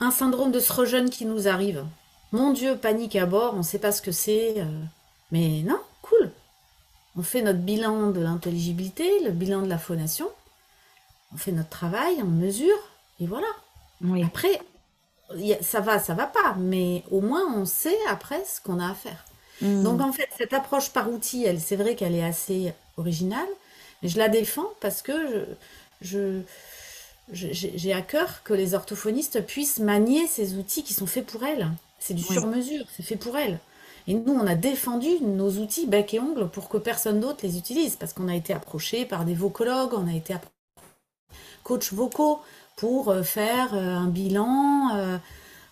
[0.00, 1.84] Un syndrome de ce jeune qui nous arrive.
[2.32, 4.54] Mon Dieu, panique à bord, on ne sait pas ce que c'est.
[4.60, 4.64] euh,
[5.32, 6.32] Mais non, cool.
[7.16, 10.30] On fait notre bilan de l'intelligibilité, le bilan de la phonation.
[11.34, 12.78] On fait notre travail, on mesure,
[13.20, 13.46] et voilà.
[14.00, 14.24] oui.
[14.24, 14.60] Après,
[15.60, 18.94] ça va, ça va pas, mais au moins on sait après ce qu'on a à
[18.94, 19.24] faire.
[19.82, 20.02] Donc Mmh.
[20.02, 23.48] en fait, cette approche par outil, elle, c'est vrai qu'elle est assez originale,
[24.02, 25.46] mais je la défends parce que
[26.00, 26.40] je,
[27.32, 31.26] je- je- j'ai à cœur que les orthophonistes puissent manier ces outils qui sont faits
[31.26, 31.68] pour elles.
[31.98, 32.34] C'est du Oui.
[32.34, 33.58] sur-mesure, c'est fait pour elles.
[34.06, 37.58] Et nous, on a défendu nos outils bec et ongle pour que personne d'autre les
[37.58, 40.54] utilise, parce qu'on a été approché par des vocologues, on a été approché
[41.62, 42.40] coachs vocaux
[42.76, 44.90] pour euh, faire euh, un bilan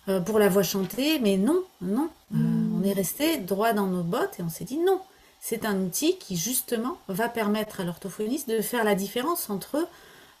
[0.09, 2.37] euh, pour la voix chantée, mais non, non, Euh,
[2.75, 5.01] on est resté droit dans nos bottes et on s'est dit non.
[5.39, 9.87] C'est un outil qui justement va permettre à l'orthophoniste de faire la différence entre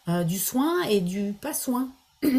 [0.07, 1.89] euh, du soin et du pas soin.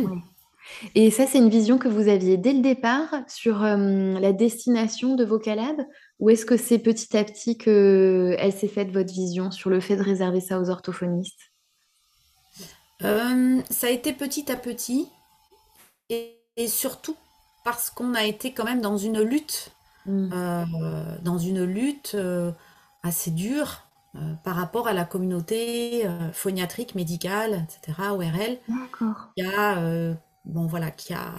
[0.94, 5.24] Et ça, c'est une vision que vous aviez dès le départ sur la destination de
[5.24, 5.84] Vocalab,
[6.20, 9.80] ou est-ce que c'est petit à petit que elle s'est faite votre vision sur le
[9.80, 11.50] fait de réserver ça aux orthophonistes?
[13.00, 15.08] Ça a été petit à petit
[16.08, 17.16] et, et surtout
[17.64, 19.72] parce qu'on a été quand même dans une lutte,
[20.06, 20.30] Mmh.
[20.32, 20.64] euh,
[21.22, 22.52] dans une lutte euh,
[23.02, 23.82] assez dure
[24.16, 28.58] euh, par rapport à la communauté phoniatrique, médicale, etc., ORL.
[28.68, 29.28] D'accord.
[29.36, 31.32] qui a, bon voilà, qui a,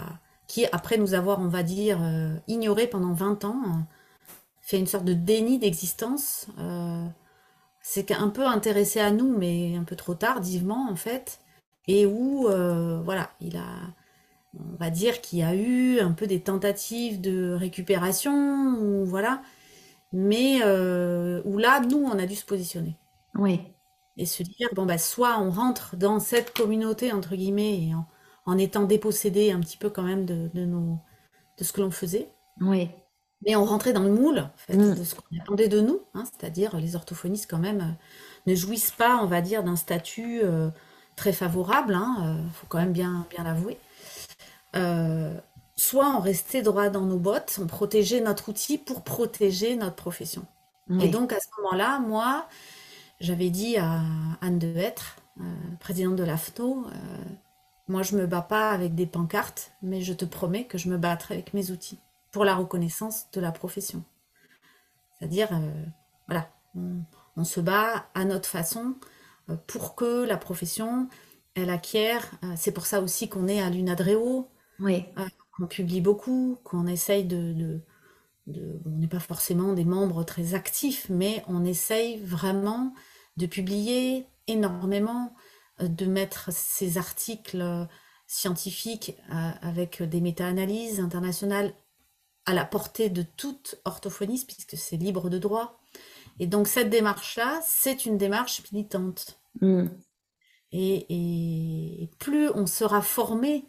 [0.47, 2.00] qui après nous avoir, on va dire,
[2.47, 3.80] ignoré pendant 20 ans, euh,
[4.62, 6.47] fait une sorte de déni d'existence.
[7.82, 11.39] c'est un peu intéressé à nous, mais un peu trop tardivement en fait,
[11.88, 12.43] et où,
[13.04, 13.65] voilà, il a,
[14.60, 18.34] on va dire qu'il y a eu un peu des tentatives de récupération,
[18.80, 19.42] ou voilà,
[20.14, 22.98] mais euh, où là, nous, on a dû se positionner
[23.36, 23.74] Oui.
[24.18, 28.08] et se dire, bon, bah, soit on rentre dans cette communauté, entre guillemets, et en,
[28.46, 31.00] en étant dépossédé un petit peu quand même de, de nos,
[31.60, 32.92] de ce que l'on faisait, Oui.
[33.46, 34.96] mais on rentrait dans le moule, en fait, Mmh.
[34.96, 38.92] de ce qu'on attendait de nous, hein, c'est-à-dire les orthophonistes quand même euh, ne jouissent
[38.92, 40.70] pas, on va dire, d'un statut euh,
[41.16, 43.80] très favorable, il faut quand même bien, bien l'avouer.
[44.75, 45.39] Euh,
[45.75, 50.45] soit on restait droit dans nos bottes, on protégeait notre outil pour protéger notre profession.
[50.99, 52.47] Et donc à ce moment-là, moi,
[53.21, 54.01] j'avais dit à
[54.41, 55.43] Anne de Hêtre, euh,
[55.79, 56.91] présidente de l'AFNO, euh,
[57.88, 60.97] moi je me bats pas avec des pancartes, mais je te promets que je me
[60.97, 61.99] battrai avec mes outils
[62.31, 64.03] pour la reconnaissance de la profession.
[65.17, 65.47] C'est-à-dire,
[66.27, 67.03] voilà, on,
[67.38, 68.95] on se bat à notre façon
[69.67, 71.07] pour que la profession,
[71.55, 72.31] elle acquiert.
[72.55, 74.49] c'est pour ça aussi qu'on est à l'UNADREO,
[74.82, 75.06] Oui.
[75.17, 77.82] euh, qu'on publie beaucoup, qu'on essaye de, de-
[78.48, 82.94] de- on n'est pas forcément des membres très actifs, mais on essaye vraiment
[83.38, 85.34] de publier énormément,
[85.82, 87.86] euh, de mettre ces articles euh,
[88.28, 89.17] scientifiques
[89.62, 91.74] avec des méta-analyses internationales
[92.46, 95.82] à la portée de toute orthophoniste, puisque c'est libre de droit.
[96.39, 99.38] Et donc cette démarche-là, c'est une démarche militante.
[100.72, 103.65] Et, et plus on sera formé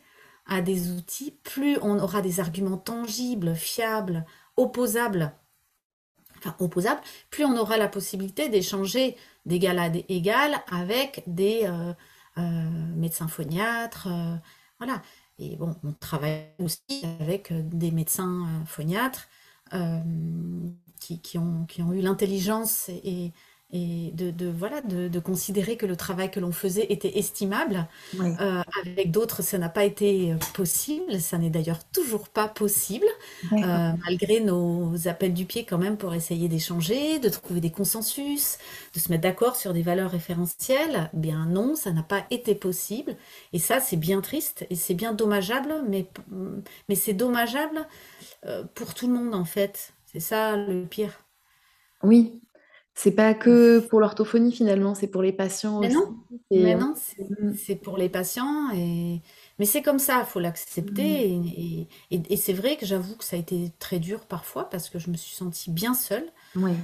[0.47, 4.25] à des outils, plus on aura des arguments tangibles, fiables,
[4.57, 5.33] opposables,
[6.39, 7.01] enfin opposables,
[7.31, 11.93] plus on aura la possibilité d'échanger d'égal à égal avec des euh,
[12.39, 12.43] euh,
[12.97, 14.37] médecins phoniatres, euh,
[14.79, 15.03] voilà.
[15.39, 19.29] Et bon, on travaille aussi avec des médecins phoniatres
[21.01, 23.33] qui, ont, eu l'intelligence et
[23.73, 27.89] de, de, voilà, de, de considérer que le travail que l'on faisait était estimable.
[28.19, 28.37] Oui.
[28.41, 31.21] Euh, avec d'autres, ça n'a pas été euh, possible.
[31.21, 33.07] Ça n'est d'ailleurs toujours pas possible,
[33.53, 38.59] euh, malgré nos appels du pied quand même pour essayer d'échanger, de trouver des consensus,
[38.95, 41.11] de se mettre d'accord sur des valeurs référentielles.
[41.15, 43.17] Bien non, ça n'a pas été possible.
[43.55, 46.07] Et ça, c'est bien triste et c'est bien dommageable, mais,
[46.89, 47.87] mais c'est dommageable
[48.75, 49.95] pour tout le monde en fait.
[50.05, 51.25] C'est ça le pire.
[52.03, 52.42] Oui.
[52.95, 55.99] C'est pas que pour l'orthophonie finalement, c'est pour les patients Mais aussi.
[55.99, 56.15] non,
[56.51, 57.53] Et mais on- non, c'est Mmh.
[57.55, 59.21] c'est pour les patients et
[59.59, 63.15] mais c'est comme ça, il faut l'accepter et, et- et- et c'est vrai que j'avoue
[63.17, 66.31] que ça a été très dur parfois parce que je me suis sentie bien seule,
[66.55, 66.83] Oui.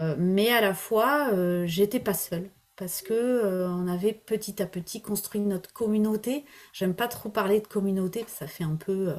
[0.00, 4.60] euh, mais à la fois euh, j'étais pas seule parce que euh, on avait petit
[4.62, 6.44] à petit construit notre communauté.
[6.72, 9.14] J'aime pas trop parler de communauté, ça fait un peu euh,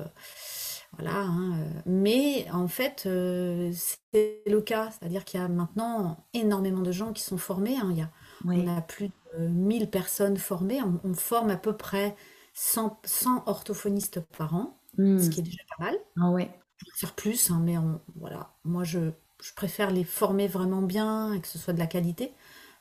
[0.97, 6.25] voilà, hein, euh, mais en fait euh, c'est le cas, c'est-à-dire qu'il y a maintenant
[6.34, 7.89] énormément de gens qui sont formés, hein.
[7.91, 8.12] Il y a
[8.45, 8.63] Oui.
[8.63, 10.81] on a plus de 1000 personnes formées.
[10.81, 12.15] On, on forme à peu près
[12.53, 14.79] 100, 100 orthophonistes par an,
[15.17, 15.29] ce Mmh.
[15.29, 15.95] qui est déjà pas mal.
[16.19, 16.49] Ah ouais.
[16.81, 18.53] On pourrait faire plus, hein, mais on- voilà.
[18.63, 22.34] Moi, je, je préfère les former vraiment bien et que ce soit de la qualité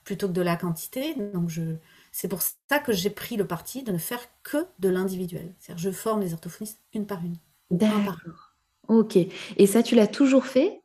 [0.05, 1.14] plutôt que de la quantité.
[1.33, 1.77] Donc, je,
[2.12, 5.55] c'est pour ça que j'ai pris le parti de ne faire que de l'individuel.
[5.59, 7.37] C'est-à-dire, je forme les orthophonistes une par une,
[7.70, 8.16] D'accord.
[8.88, 9.16] Ok.
[9.16, 10.83] Et ça, tu l'as toujours fait?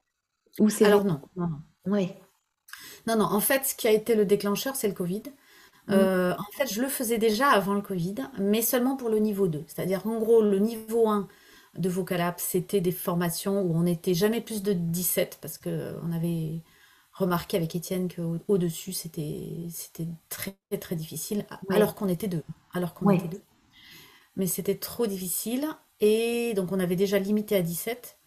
[0.59, 1.61] Ou c'est Alors non, non, non.
[1.85, 2.09] Oui.
[3.07, 5.23] Non, non, en fait, ce qui a été le déclencheur, c'est le Covid.
[5.89, 9.47] Euh, en fait, je le faisais déjà avant le Covid, mais seulement pour le niveau
[9.47, 9.63] 2.
[9.67, 11.27] C'est-à-dire en gros, le niveau 1
[11.77, 16.61] de Vocalab, c'était des formations où on n'était jamais plus de 17 parce qu'on avait
[17.13, 22.43] remarqué avec Étienne qu'au-dessus, c'était c'était très très difficile, alors qu'on était deux.
[22.73, 23.41] Alors qu'on était deux.
[24.35, 25.67] Mais c'était trop difficile.
[26.01, 28.17] Et donc, on avait déjà limité à 17.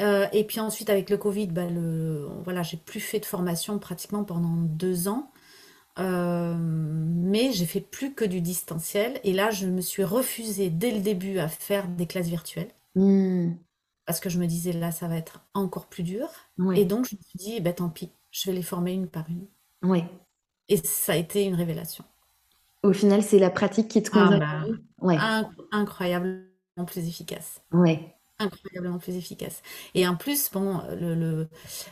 [0.00, 3.78] Euh, et puis ensuite, avec le Covid, bah, le, voilà, j'ai plus fait de formation
[3.78, 5.30] pratiquement pendant deux ans.
[5.98, 9.20] Euh, mais j'ai fait plus que du distanciel.
[9.24, 12.70] Et là, je me suis refusée dès le début à faire des classes virtuelles.
[12.94, 13.52] Hmm.
[14.06, 16.28] Parce que je me disais, là, ça va être encore plus dur.
[16.74, 19.28] Et donc, je me suis dit, bah, tant pis, je vais les former une par
[19.28, 19.46] une.
[19.82, 20.02] Oui.
[20.68, 22.04] Et ça a été une révélation.
[22.82, 24.10] Au final, c'est la pratique qui te.
[24.14, 24.64] Ah bah,
[25.02, 25.16] ouais.
[25.70, 26.49] incroyablement
[26.84, 27.62] plus efficace.
[27.72, 29.62] Ouais incroyablement plus efficace.
[29.94, 31.48] Et en plus, bon, le,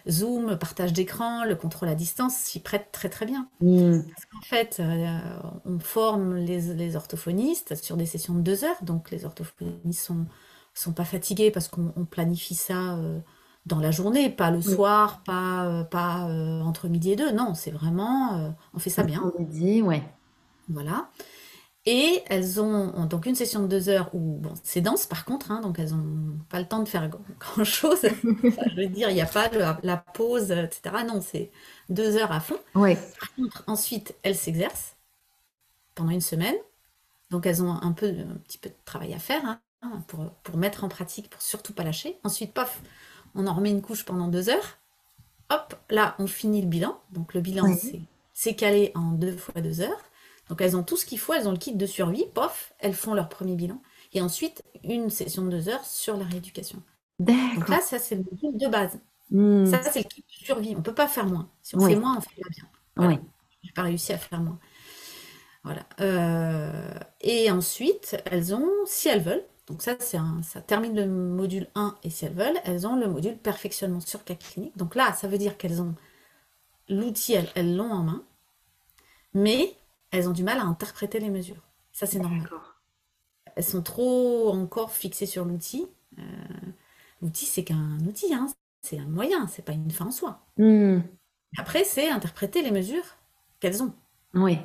[0.08, 3.48] zoom, le partage d'écran, le contrôle à distance s'y prête très très bien.
[3.60, 4.00] Mm.
[4.02, 5.18] Parce qu'en fait, euh,
[5.64, 10.26] on forme les, orthophonistes sur des sessions de deux heures, donc les orthophonistes sont,
[10.74, 13.20] sont pas fatigués parce qu'on planifie ça euh,
[13.66, 16.28] dans la journée, pas le soir, pas, euh, pas
[16.64, 17.30] entre midi et deux.
[17.32, 19.32] Non, c'est vraiment, on fait ça bien.
[19.38, 20.02] Midi, ouais.
[20.70, 21.08] Voilà.
[21.90, 25.50] Et elles ont, donc une session de deux heures où bon, c'est dense par contre,
[25.50, 27.08] hein, donc elles n'ont pas le temps de faire
[27.40, 28.00] grand chose.
[28.02, 29.48] je veux dire, il n'y a pas
[29.82, 30.96] la, pause, etc.
[31.06, 31.50] Non, c'est
[31.88, 32.58] deux heures à fond.
[32.74, 32.98] Ouais.
[33.18, 34.96] Par contre, ensuite, elles s'exercent
[35.94, 36.56] pendant une semaine.
[37.30, 40.58] Donc elles ont un, peu, un petit peu de travail à faire hein, pour, pour,
[40.58, 42.18] mettre en pratique, pour surtout pas lâcher.
[42.22, 42.82] Ensuite, paf,
[43.34, 44.76] on en remet une couche pendant deux heures.
[45.48, 47.00] Hop, là, on finit le bilan.
[47.12, 47.74] Donc le bilan,
[48.34, 50.04] c'est calé en deux fois deux heures.
[50.48, 52.94] Donc elles ont tout ce qu'il faut, elles ont le kit de survie, pof, elles
[52.94, 53.80] font leur premier bilan.
[54.12, 56.82] Et ensuite, une session de deux heures sur la rééducation.
[57.18, 58.98] Donc là, ça, c'est le kit de base.
[59.30, 59.66] Hmm.
[59.66, 60.74] Ça, c'est le kit de survie.
[60.74, 61.50] On ne peut pas faire moins.
[61.62, 62.64] Si on fait moins, on fait pas bien.
[62.96, 63.12] Voilà.
[63.62, 64.58] Je n'ai pas réussi à faire moins.
[65.64, 65.84] Voilà.
[66.00, 71.06] Euh, et ensuite, elles ont, si elles veulent, donc ça, c'est un, ça termine le
[71.06, 74.76] module 1, et si elles veulent, elles ont le module perfectionnement sur cas clinique.
[74.78, 75.94] Donc là, ça veut dire qu'elles ont
[76.88, 78.24] l'outil, elles l'ont en main,
[79.34, 79.76] mais
[80.10, 81.62] elles ont du mal à interpréter les mesures.
[81.92, 82.48] Ça, c'est normal.
[83.56, 85.86] Elles sont trop encore fixées sur l'outil.
[86.18, 86.22] Euh,
[87.22, 88.46] l'outil, c'est qu'un outil, hein.
[88.82, 90.40] c'est un moyen, c'est pas une fin en soi.
[90.56, 91.00] Hmm.
[91.56, 93.16] Après, c'est interpréter les mesures
[93.60, 93.92] qu'elles ont.
[94.34, 94.58] Oui.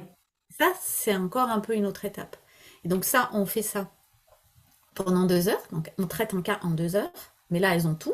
[0.50, 2.38] Ça, c'est encore un peu une autre étape.
[2.84, 3.90] Et donc ça, on fait ça
[4.94, 5.64] pendant deux heures.
[5.72, 7.12] Donc on traite un cas en deux heures,
[7.50, 8.14] mais là, elles ont tout.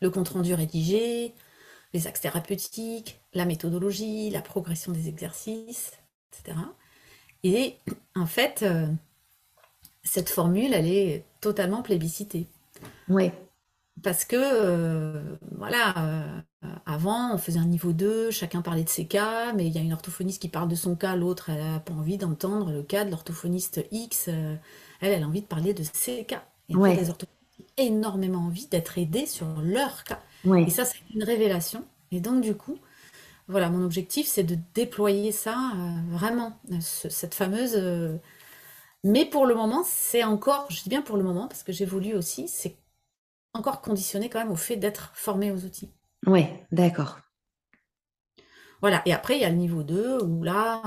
[0.00, 1.34] Le compte rendu rédigé,
[1.92, 5.92] les axes thérapeutiques, la méthodologie, la progression des exercices,
[6.40, 6.58] etc.
[7.42, 7.76] Et
[8.14, 8.86] en fait, euh,
[10.02, 12.46] cette formule, elle est totalement plébiscitée.
[13.08, 13.30] Oui.
[14.02, 15.22] Parce que, euh,
[15.56, 16.40] voilà, euh,
[16.84, 19.80] avant, on faisait un niveau 2, chacun parlait de ses cas, mais il y a
[19.80, 23.04] une orthophoniste qui parle de son cas, l'autre, elle n'a pas envie d'entendre le cas
[23.04, 24.58] de l'orthophoniste X, elle,
[25.00, 26.44] elle a envie de parler de ses cas.
[26.68, 30.20] Et les orthophonistes ont énormément envie d'être aidés sur leur cas.
[30.44, 31.84] Et ça, c'est une révélation.
[32.10, 32.78] Et donc, du coup,
[33.48, 37.76] voilà, mon objectif, c'est de déployer ça euh, vraiment, cette fameuse.
[37.76, 38.16] Euh,
[39.04, 42.14] mais pour le moment, c'est encore, je dis bien pour le moment, parce que j'évolue
[42.14, 42.76] aussi, c'est
[43.54, 45.90] encore conditionné quand même au fait d'être formé aux outils.
[46.26, 47.20] Oui, d'accord.
[48.80, 50.82] Voilà, et après, il y a le niveau 2 où là,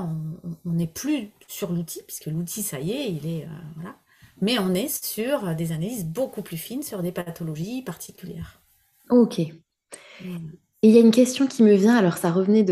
[0.65, 3.45] on n'est plus sur l'outil, puisque l'outil, ça y est, il est.
[3.45, 3.95] Euh, voilà.
[4.41, 8.61] Mais on est sur des analyses beaucoup plus fines sur des pathologies particulières.
[9.09, 9.41] Ok.
[10.81, 12.63] Et il y a une question qui me vient, alors ça revenait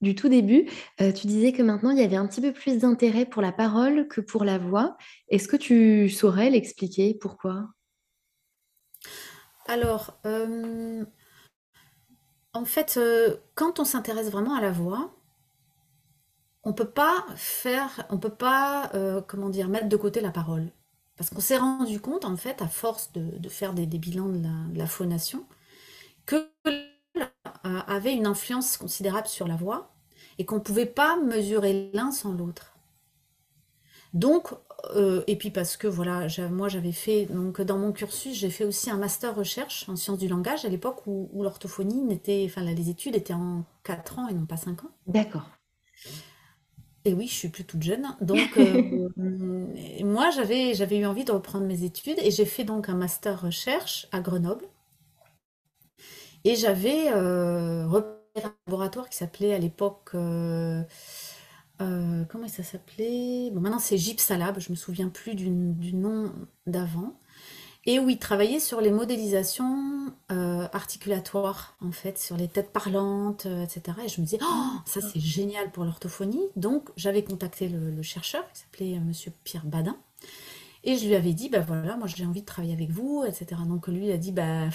[0.00, 0.70] du tout début.
[1.00, 3.52] Euh, tu disais que maintenant, il y avait un petit peu plus d'intérêt pour la
[3.52, 4.96] parole que pour la voix.
[5.28, 7.14] Est-ce que tu saurais l'expliquer?
[7.20, 7.68] Pourquoi?
[9.66, 11.04] Alors, euh,
[12.52, 15.16] en fait, euh, quand on s'intéresse vraiment à la voix,
[16.62, 18.92] on peut pas faire, on peut pas,
[19.26, 20.70] comment dire, mettre de côté la parole.
[21.16, 24.72] Parce qu'on s'est rendu compte, en fait, à force de, faire des, bilans de la,
[24.72, 25.46] de la phonation,
[26.26, 26.50] que
[27.66, 29.92] euh, avait une influence considérable sur la voix
[30.38, 32.74] et qu'on ne pouvait pas mesurer l'un sans l'autre.
[34.14, 34.48] Donc,
[34.96, 38.64] euh, et puis parce que voilà, moi j'avais fait, donc dans mon cursus, j'ai fait
[38.64, 42.90] aussi un master recherche en sciences du langage à l'époque où, l'orthophonie n'était, enfin les
[42.90, 44.90] études étaient en 4 ans et non pas 5 ans.
[45.06, 45.48] D'accord.
[47.04, 48.06] Et oui, je suis plus toute jeune.
[48.20, 49.08] Donc, euh,
[50.04, 53.40] moi, j'avais, j'avais eu envie de reprendre mes études et j'ai fait donc un master
[53.40, 54.66] recherche à Grenoble.
[56.44, 60.10] Et j'avais euh, repéré un laboratoire qui s'appelait à l'époque.
[60.14, 60.82] Euh,
[61.80, 63.50] euh, comment ça s'appelait?
[63.52, 66.32] Bon, maintenant c'est Gypsalab, je me souviens plus du, nom
[66.66, 67.18] d'avant.
[67.86, 73.98] et où il travaillait sur les modélisations articulatoires, en fait, sur les têtes parlantes, etc.
[74.04, 76.46] Et je me disais, oh, ça c'est génial pour l'orthophonie.
[76.56, 79.96] Donc j'avais contacté le, chercheur, qui s'appelait Monsieur Pierre Badin,
[80.82, 83.60] et je lui avais dit, bah voilà, moi j'ai envie de travailler avec vous, etc.
[83.66, 84.68] Donc lui, a dit, bah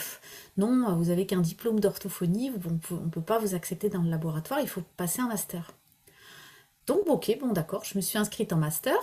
[0.58, 2.52] non, vous avez qu'un diplôme d'orthophonie,
[2.92, 5.72] on ne peut pas vous accepter dans le laboratoire, il faut passer un master.
[6.88, 8.96] Donc ok, bon d'accord, je me suis inscrite en master,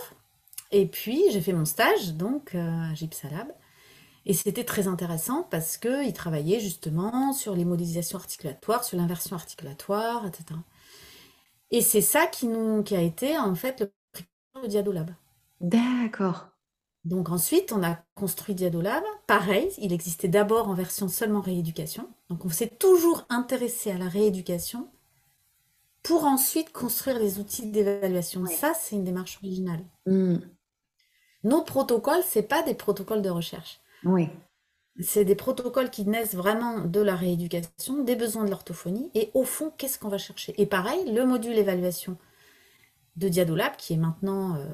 [0.71, 3.47] et puis j'ai fait mon stage, donc à Gypsalab.
[4.25, 10.25] Et c'était très intéressant parce qu'il travaillait justement sur les modélisations articulatoires, sur l'inversion articulatoire,
[10.25, 10.45] etc.
[11.71, 13.91] Et c'est ça qui, nous, qui a été en fait le
[14.61, 15.11] de Diadolab.
[15.59, 16.52] D'accord.
[17.05, 19.03] Donc ensuite, on a construit Diadolab.
[19.27, 22.09] Pareil, il existait d'abord en version seulement rééducation.
[22.29, 24.89] Donc on s'est toujours intéressé à la rééducation
[26.01, 28.45] pour ensuite construire les outils d'évaluation.
[28.45, 29.83] Ça, c'est une démarche originale.
[30.05, 30.37] Hmm.
[31.43, 33.79] Nos protocoles, ce pas des protocoles de recherche.
[34.05, 34.29] Oui.
[34.99, 39.43] C'est des protocoles qui naissent vraiment de la rééducation, des besoins de l'orthophonie, et au
[39.43, 40.53] fond, qu'est-ce qu'on va chercher?
[40.61, 42.17] Et pareil, le module évaluation
[43.15, 44.67] de Diadolab, qui est maintenant euh,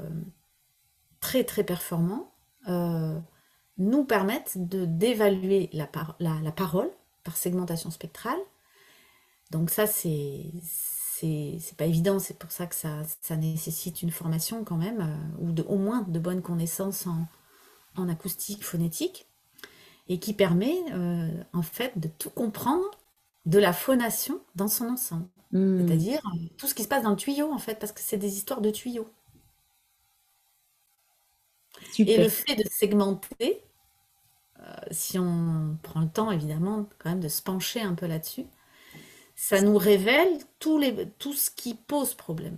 [1.20, 2.32] très très performant,
[2.68, 3.20] euh,
[3.78, 5.90] nous permettent de d'évaluer la,
[6.20, 6.90] la, parole
[7.24, 8.40] par segmentation spectrale.
[9.52, 10.52] Donc ça, c'est
[11.22, 15.44] c'est pas évident, c'est pour ça que ça, ça, nécessite une formation quand même, euh,
[15.44, 17.28] ou de, au moins de bonnes connaissances en,
[17.98, 19.28] en acoustique phonétique
[20.08, 22.86] et qui permet euh, en fait de tout comprendre
[23.46, 25.28] de la phonation dans son ensemble.
[25.52, 25.86] Hmm.
[25.86, 26.22] C'est-à-dire
[26.58, 28.62] tout ce qui se passe dans le tuyau en fait, parce que c'est des histoires
[28.62, 29.10] de tuyaux.
[32.00, 33.64] Et le fait de segmenter,
[34.60, 38.46] euh, si on prend le temps évidemment quand même de se pencher un peu là-dessus,
[39.36, 42.58] ça nous révèle tout, les, tout ce qui pose problème.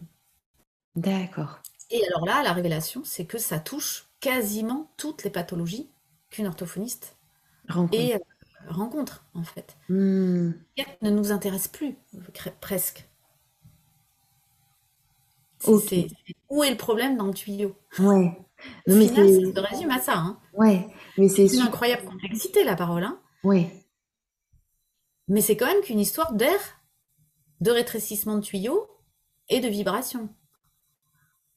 [0.96, 1.60] D'accord.
[1.92, 5.90] Et alors là, la révélation, c'est que ça touche quasiment toutes les pathologies
[6.30, 7.18] qu'une orthophoniste
[7.70, 8.02] rencontre.
[8.02, 8.20] Et, euh,
[8.70, 9.78] rencontre, en fait.
[9.90, 10.52] Hmm.
[11.02, 11.96] ne nous intéresse plus,
[12.60, 13.08] presque.
[15.68, 17.76] où est le problème dans le tuyau?
[18.00, 18.38] Ouais.
[18.88, 20.18] Non, mais ça se résume à ça.
[20.18, 20.40] Hein.
[20.54, 20.88] Ouais,
[21.18, 23.04] mais c'est une incroyable complexité la parole.
[23.04, 23.20] Hein.
[23.44, 23.72] Ouais.
[25.28, 26.60] Mais c'est quand même qu'une histoire d'air,
[27.62, 28.88] de rétrécissement de tuyau
[29.50, 30.30] et de vibration.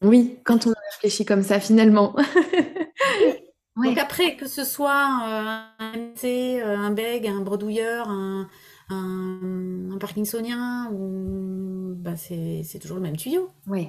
[0.03, 2.15] Oui, quand on réfléchit comme ça finalement.
[3.77, 8.49] Donc après, que ce soit euh, un MC, euh, un bègue, un bredouilleur, un,
[8.91, 11.95] un, parkinsonien, ou...
[11.97, 13.51] bah, c'est toujours le même tuyau.
[13.67, 13.89] Oui.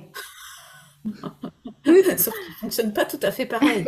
[2.17, 3.85] Sauf ne fonctionne pas tout à fait pareil.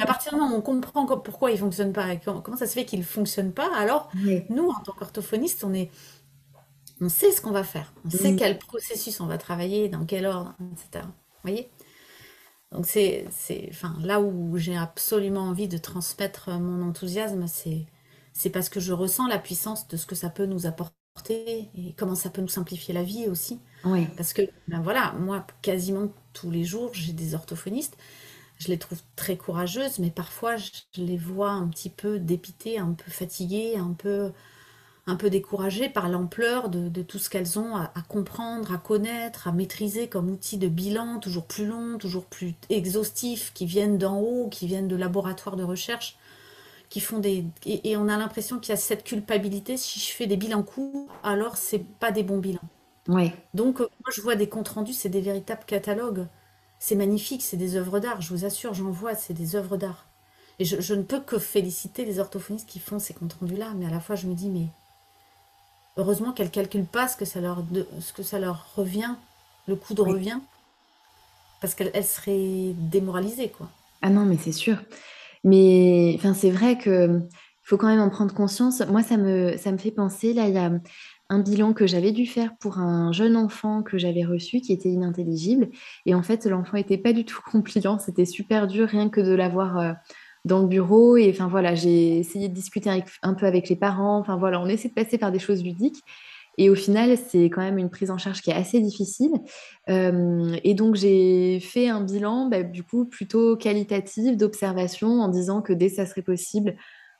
[0.00, 2.74] à partir du moment où on comprend pourquoi il ne fonctionne pas, comment ça se
[2.74, 4.10] fait qu'il ne fonctionne pas, alors
[4.48, 5.90] nous, en tant qu'orthophoniste, on est
[7.02, 8.36] on sait ce qu'on va faire, on sait mm.
[8.36, 11.04] quel processus on va travailler, dans quel ordre, etc
[11.42, 11.70] voyez?
[12.72, 13.26] Donc c'est,
[13.68, 17.86] enfin, là où j'ai absolument envie de transmettre mon enthousiasme, c'est,
[18.32, 20.94] c'est parce que je ressens la puissance de ce que ça peut nous apporter
[21.74, 23.60] et comment ça peut nous simplifier la vie aussi.
[23.84, 24.06] Oui.
[24.16, 27.96] Parce que, ben voilà, moi, quasiment tous les jours, j'ai des orthophonistes.
[28.58, 32.92] Je les trouve très courageuses, mais parfois, je les vois un petit peu dépitées, un
[32.92, 34.32] peu fatiguées, un peu
[35.06, 39.52] un peu découragées par l'ampleur de, tout ce qu'elles ont à, comprendre, à connaître, à
[39.52, 44.48] maîtriser comme outil de bilan toujours plus long, toujours plus exhaustif, qui viennent d'en haut,
[44.48, 46.16] qui viennent de laboratoires de recherche,
[46.88, 47.44] qui font des...
[47.66, 51.08] Et, on a l'impression qu'il y a cette culpabilité, si je fais des bilans courts,
[51.22, 52.60] alors c'est pas des bons bilans.
[53.10, 53.32] Oui.
[53.54, 56.26] Donc euh, moi je vois des comptes rendus, c'est des véritables catalogues.
[56.78, 60.06] C'est magnifique, c'est des œuvres d'art, je vous assure, j'en vois, c'est des œuvres d'art.
[60.58, 63.86] Et je, je, ne peux que féliciter les orthophonistes qui font ces comptes rendus-là, mais
[63.86, 64.66] à la fois je me dis, mais
[65.96, 67.62] Heureusement qu'elles ne calculent pas ce que, ça leur
[68.00, 69.14] ce que ça leur revient,
[69.66, 70.38] le coût de revient,
[71.60, 73.68] parce qu'elles seraient démoralisées, quoi.
[74.02, 74.78] Ah non, mais c'est sûr.
[75.44, 77.20] Mais enfin, c'est vrai que
[77.62, 78.80] faut quand même en prendre conscience.
[78.88, 80.72] Moi, ça me, ça me fait penser, là, il y a
[81.30, 84.90] un bilan que j'avais dû faire pour un jeune enfant que j'avais reçu qui était
[84.90, 85.68] inintelligible.
[86.04, 87.98] Et en fait, l'enfant n'était pas du tout compliant.
[87.98, 89.92] C'était super dur, rien que de l'avoir euh,
[90.44, 91.16] dans le bureau.
[91.16, 92.90] Et enfin voilà, j'ai essayé de discuter
[93.22, 94.18] un peu avec les parents.
[94.18, 96.02] Enfin voilà, on essaie de passer par des choses ludiques.
[96.58, 99.32] Et au final, c'est quand même une prise en charge qui est assez difficile.
[99.88, 105.62] Euh, et donc, j'ai fait un bilan, bah, du coup, plutôt qualitatif d'observation en disant
[105.62, 106.76] que dès ça serait possible,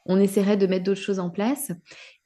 [0.07, 1.72] on essaierait de mettre d'autres choses en place.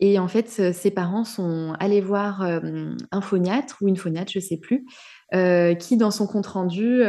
[0.01, 4.39] Et en fait, ses parents sont allés voir euh, un phoniatre ou une phoniatre, je
[4.39, 4.87] ne sais plus,
[5.35, 7.03] euh, qui, dans son compte rendu,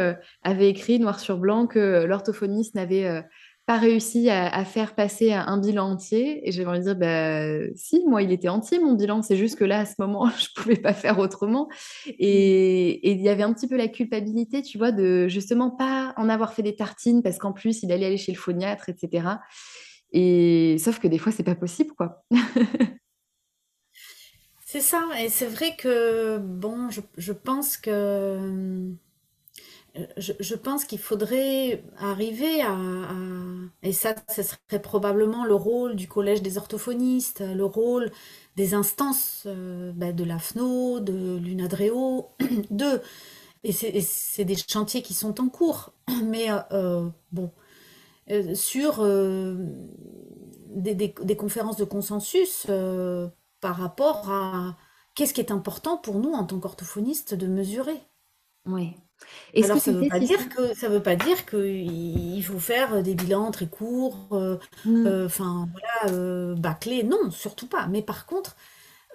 [0.43, 3.23] avait écrit noir sur blanc que l'orthophoniste n'avait
[3.65, 6.47] pas réussi à, faire passer un bilan entier.
[6.47, 9.23] Et j'avais envie de dire, bah, si, moi, il était entier, mon bilan.
[9.23, 11.67] C'est juste que là, à ce moment, je ne pouvais pas faire autrement.
[12.05, 16.29] Et, il y avait un petit peu la culpabilité, tu vois, de justement pas en
[16.29, 19.27] avoir fait des tartines parce qu'en plus, il allait aller chez le phoniatre, etc.
[20.79, 22.23] Sauf que des fois, c'est pas possible, quoi.
[24.65, 28.91] C'est ça, et c'est vrai que, bon, je, je pense que
[30.17, 32.77] je, pense qu'il faudrait arriver à,
[33.83, 38.11] Et ça, ce serait probablement le rôle du collège des orthophonistes, le rôle
[38.55, 42.29] des instances euh, ben, de l'AFNO, de l'UNADREO,
[42.71, 43.01] de...
[43.63, 45.93] Et c'est des chantiers qui sont en cours.
[46.25, 47.51] Mais euh, euh, bon,
[48.53, 49.03] sur
[50.75, 52.67] des, conférences de consensus
[53.61, 54.77] par rapport à
[55.15, 57.99] qu'est-ce qui est important pour nous en tant qu'orthophonistes de mesurer.
[58.65, 58.95] Oui.
[59.55, 63.15] Alors, ça ne veut pas dire que ça veut pas dire qu'il faut faire des
[63.15, 64.57] bilans très courts, euh,
[64.87, 67.03] euh, enfin voilà, euh, bâclés.
[67.03, 67.87] Non, surtout pas.
[67.87, 68.55] Mais par contre,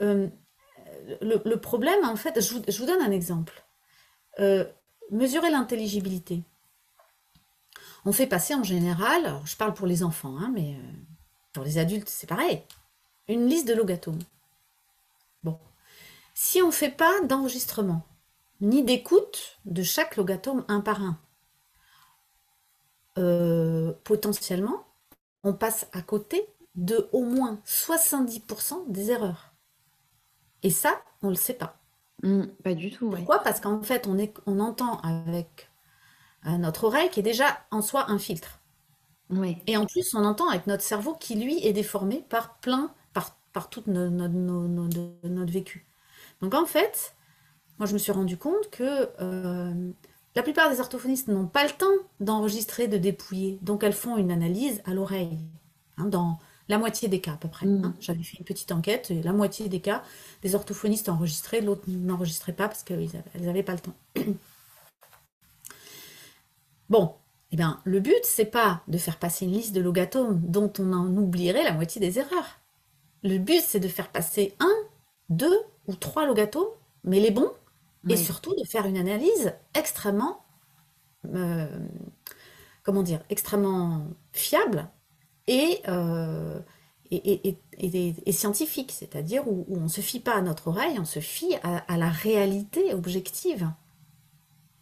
[0.01, 3.63] le, problème, en fait, je vous, donne un exemple.
[5.11, 6.43] mesurer l'intelligibilité.
[8.05, 10.77] On fait passer en général, je parle pour les enfants, hein, mais
[11.53, 12.63] pour les adultes, c'est pareil,
[13.29, 14.19] une liste de logatomes.
[15.43, 15.59] Bon.
[16.35, 18.07] Si on ne fait pas d'enregistrement,
[18.61, 21.19] ni d'écoute de chaque logatome un par un.
[23.19, 24.87] Euh, potentiellement,
[25.43, 29.53] on passe à côté de au moins 70% des erreurs.
[30.63, 31.79] Et ça, on ne le sait pas.
[32.23, 33.11] Mmh, pas du tout.
[33.11, 33.41] Pourquoi?
[33.41, 35.70] Parce qu'en fait, on, est, on entend avec
[36.47, 38.61] euh, notre oreille qui est déjà en soi un filtre.
[39.31, 39.59] Oui.
[39.67, 43.37] Et en plus, on entend avec notre cerveau qui, lui, est déformé par plein, par,
[43.53, 45.87] par tout notre vécu.
[46.41, 47.15] Donc en fait,
[47.79, 49.93] moi je me suis rendu compte que euh,
[50.35, 51.87] la plupart des orthophonistes n'ont pas le temps
[52.19, 53.59] d'enregistrer, de dépouiller.
[53.63, 55.39] Donc elles font une analyse à l'oreille,
[55.99, 56.39] hein, dans
[56.69, 57.67] la moitié des cas à peu près.
[57.67, 57.85] Mmh.
[57.85, 57.95] Hein.
[58.01, 60.03] J'avais fait une petite enquête, et la moitié des cas,
[60.43, 63.11] des orthophonistes enregistraient, l'autre n'enregistrait pas parce qu'elles
[63.41, 63.95] n'avaient pas le temps.
[66.91, 67.15] Bon,
[67.53, 70.93] eh bien, le but, c'est pas de faire passer une liste de logatomes dont on
[70.93, 72.61] en oublierait la moitié des erreurs.
[73.23, 74.75] Le but, c'est de faire passer un,
[75.29, 76.69] deux ou trois logatomes,
[77.05, 77.53] mais les bons,
[78.09, 80.45] et surtout de faire une analyse extrêmement,
[81.35, 81.67] euh,
[82.83, 84.89] comment dire, extrêmement fiable
[85.47, 86.61] et, euh,
[87.11, 91.55] et, scientifique, c'est-à-dire où, on ne se fie pas à notre oreille, on se fie
[91.63, 93.71] à, la réalité objective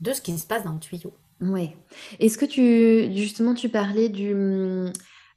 [0.01, 1.13] de ce qui se passe dans le tuyau.
[1.41, 1.71] Oui.
[2.19, 4.93] Est-ce que tu, justement, tu parlais du, euh,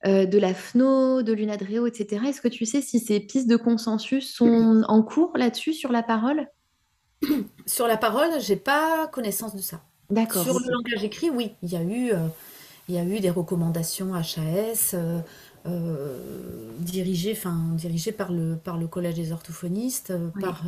[0.06, 2.24] de la FNO, de l'UNADREO, etc.
[2.28, 6.04] Est-ce que tu sais si ces pistes de consensus sont en cours là-dessus, sur la
[6.04, 6.48] parole?
[7.68, 9.82] Sur la parole, j'ai pas connaissance de ça.
[10.10, 10.44] D'accord.
[10.44, 12.28] Sur le langage écrit, oui, il y a eu, euh,
[12.90, 15.20] il y a eu des recommandations HAS euh,
[15.66, 16.20] euh,
[16.80, 20.64] dirigées, enfin, dirigées par le, par le Collège des orthophonistes, par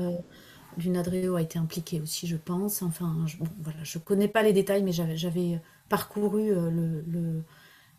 [0.78, 2.82] l'UNADREO a été impliqué aussi, je pense.
[2.82, 7.44] Enfin, je, bon, voilà, je connais pas les détails, mais j'avais, parcouru le,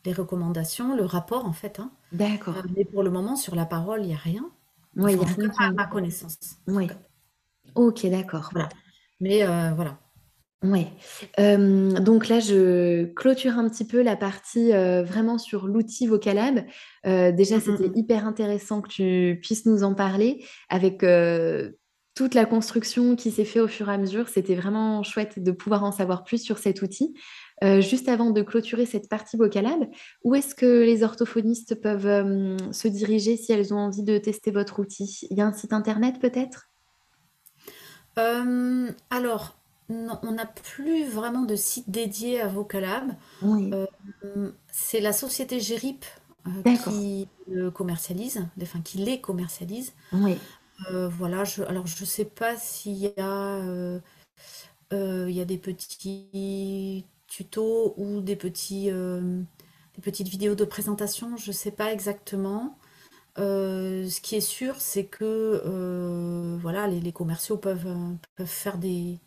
[0.04, 1.80] les recommandations, le rapport en fait.
[1.80, 1.90] Hein.
[2.12, 2.56] D'accord.
[2.76, 4.50] mais pour le moment, sur la parole, il n'y a rien.
[4.96, 5.52] Oui, il y a rien.
[5.58, 6.38] à ma connaissance.
[6.66, 6.88] Oui.
[7.74, 8.50] Ok, d'accord.
[8.52, 8.68] Voilà.
[9.20, 9.98] Mais euh, voilà.
[10.62, 10.86] Oui.
[12.00, 16.64] donc là, je clôture un petit peu la partie euh, vraiment sur l'outil Vocalab.
[17.06, 21.04] Euh, déjà, mmh, c'était hyper intéressant que tu puisses nous en parler avec
[22.14, 24.28] toute la construction qui s'est faite au fur et à mesure.
[24.28, 27.14] C'était vraiment chouette de pouvoir en savoir plus sur cet outil.
[27.80, 29.88] juste avant de clôturer cette partie Vocalab,
[30.22, 34.78] où est-ce que les orthophonistes peuvent se diriger si elles ont envie de tester votre
[34.80, 35.26] outil?
[35.30, 36.70] Il y a un site internet peut-être?
[38.18, 39.56] Euh, alors,
[39.88, 43.12] on n'a plus vraiment de site dédié à Vocalab.
[43.42, 43.86] Euh,
[44.70, 46.04] c'est la société Gerip
[46.46, 49.92] euh, qui le commercialise, enfin qui les commercialise.
[50.12, 50.38] Oui.
[51.10, 53.60] Voilà, je, alors je ne sais pas s'il y a,
[54.92, 61.48] il y a des petits tutos ou des petits, des petites vidéos de présentation, je
[61.48, 62.78] ne sais pas exactement.
[63.38, 65.24] Euh, ce qui est sûr, c'est que
[65.64, 69.18] euh, voilà, les, commerciaux peuvent, euh, peuvent faire des,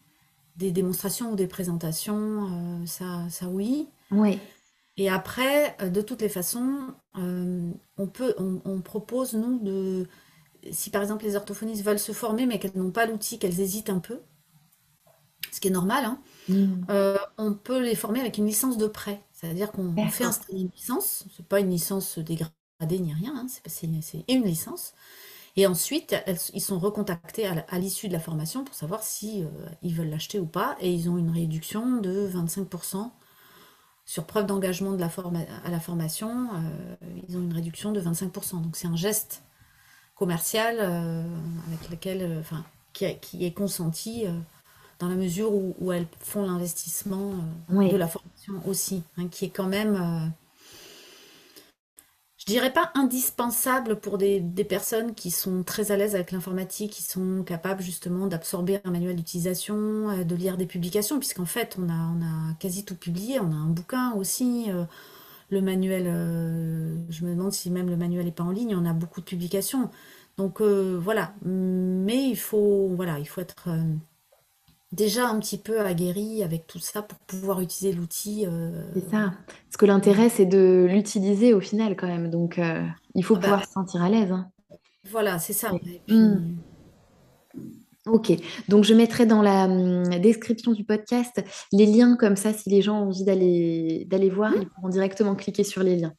[0.55, 3.89] des démonstrations ou des présentations, ça, ça oui.
[4.11, 4.39] Oui.
[4.95, 10.07] Et après, de toutes les façons, on peut, on, propose nous de,
[10.71, 13.89] si par exemple les orthophonistes veulent se former mais qu'elles n'ont pas l'outil, qu'elles hésitent
[13.89, 14.19] un peu,
[15.51, 16.83] ce qui est normal, hein, mmh.
[17.37, 19.21] on peut les former avec une licence de prêt.
[19.31, 23.87] C'est-à-dire qu'on fait installer une licence, c'est pas une licence dégradée ni rien, hein, c'est
[24.27, 24.93] une licence.
[25.57, 26.15] Et ensuite,
[26.53, 29.47] ils sont recontactés à l'issue de la formation pour savoir si euh,
[29.81, 30.77] ils veulent l'acheter ou pas.
[30.79, 33.09] Et ils ont une réduction de 25%
[34.05, 35.09] sur preuve d'engagement de la
[35.65, 36.49] à la formation.
[36.53, 36.95] Euh,
[37.27, 38.61] ils ont une réduction de 25%.
[38.61, 39.41] Donc c'est un geste
[40.17, 41.23] commercial euh,
[41.67, 42.63] avec lequel, enfin,
[42.93, 43.05] qui,
[43.45, 44.25] est consenti
[44.99, 47.33] dans la mesure où, elles font l'investissement
[47.69, 50.31] de la formation aussi, hein, qui est quand même
[52.47, 57.03] dirais pas indispensable pour des, des personnes qui sont très à l'aise avec l'informatique, qui
[57.03, 59.75] sont capables justement d'absorber un manuel d'utilisation,
[60.09, 63.39] euh, de lire des publications, puisqu'en fait, on a, on a quasi tout publié.
[63.39, 64.67] On a un bouquin aussi.
[64.71, 64.85] euh,
[65.49, 68.75] le manuel, euh, je me demande si même le manuel n'est pas en ligne.
[68.75, 69.89] On a beaucoup de publications.
[70.37, 71.33] Donc euh, voilà.
[71.43, 73.83] Mais il faut, voilà, il faut être euh,
[74.91, 78.45] déjà un petit peu aguerri avec tout ça pour pouvoir utiliser l'outil.
[78.93, 79.33] C'est ça.
[79.47, 82.29] Parce que l'intérêt, c'est de l'utiliser au final quand même.
[82.29, 82.59] Donc,
[83.15, 84.31] il faut ah bah, pouvoir se sentir à l'aise.
[84.31, 84.49] hein.
[85.09, 85.71] voilà, c'est ça.
[85.73, 86.21] Et puis,
[88.07, 88.31] Ok,
[88.69, 92.81] donc je mettrai dans la hum, description du podcast les liens comme ça, si les
[92.81, 96.13] gens ont envie d'aller d'aller voir, ils pourront directement cliquer sur les liens.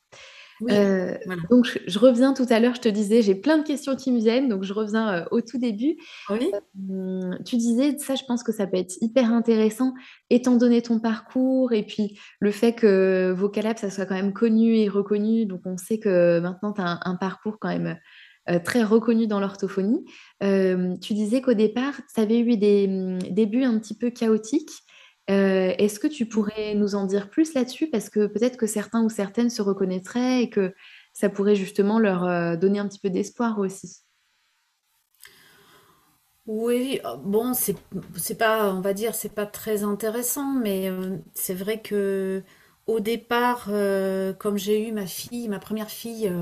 [0.61, 1.43] oui, Euh, voilà.
[1.51, 4.11] donc je, je reviens tout à l'heure, je te disais, j'ai plein de questions qui
[4.11, 5.97] me viennent, donc je reviens euh, au tout début.
[6.30, 6.51] Oui.
[6.91, 9.95] Hum, tu disais, ça je pense que ça peut être hyper intéressant,
[10.30, 14.76] étant donné ton parcours et puis le fait que Vocalab, ça soit quand même connu
[14.76, 17.97] et reconnu, donc on sait que maintenant tu as un, un parcours quand même
[18.51, 20.05] euh, très reconnu dans l'orthophonie.
[20.41, 24.70] Tu disais qu'au départ, tu avais eu des hum, débuts un petit peu chaotiques.
[25.26, 27.91] Est-ce que tu pourrais nous en dire plus là-dessus?
[27.91, 30.74] Parce que peut-être que certains ou certaines se reconnaîtraient et que
[31.12, 34.05] ça pourrait justement leur donner un petit peu d'espoir aussi.
[36.49, 37.76] Oui, euh, bon, c'est
[38.39, 40.91] pas, on va dire, c'est pas très intéressant, mais
[41.34, 42.43] c'est vrai que
[42.86, 43.68] au départ,
[44.39, 46.32] comme j'ai eu ma fille, ma première fille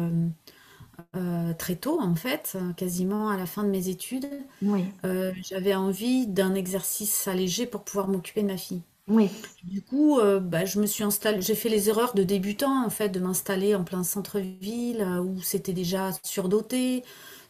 [1.15, 4.29] euh, très tôt en fait, quasiment à la fin de mes études,
[4.61, 8.83] Oui, euh, j'avais envie d'un exercice allégé pour pouvoir m'occuper de ma fille.
[9.09, 9.31] oui,
[9.65, 12.91] Du coup, euh, bah, je me suis installée, j'ai fait les erreurs de débutant en
[12.91, 17.05] fait, de m'installer en plein centre-ville euh, où c'était déjà surdoté.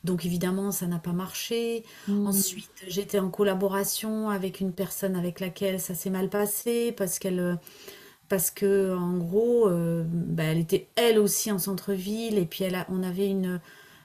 [0.05, 1.85] Donc évidemment, ça n'a pas marché.
[2.07, 7.19] Hmm, Ensuite, j'étais en collaboration avec une personne avec laquelle ça s'est mal passé parce
[7.19, 7.57] qu'elle, euh,
[8.29, 12.75] parce que en gros, euh, bah, elle était elle aussi en centre-ville et puis elle
[12.75, 13.61] a- on avait une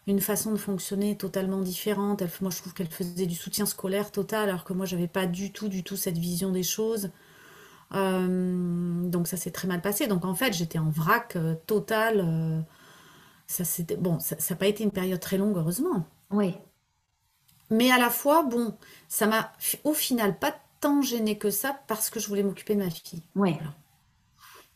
[0.08, 2.22] une façon de fonctionner totalement différente.
[2.24, 5.28] Elle, moi, je trouve qu'elle faisait du soutien scolaire total alors que moi, j'avais pas
[5.28, 7.12] du tout, du tout cette vision des choses.
[7.96, 10.08] Euh, donc ça s'est très mal passé.
[10.08, 12.66] Donc en fait, j'étais en vrac euh, total.
[13.48, 16.06] ça c'était bon, ça n'a pas été une période très longue, heureusement.
[16.32, 16.58] oui,
[17.72, 19.52] Mais à la fois, bon, ça m'a
[19.84, 23.24] au final pas tant gêné que ça parce que je voulais m'occuper de ma fille.
[23.36, 23.74] oui, Voilà.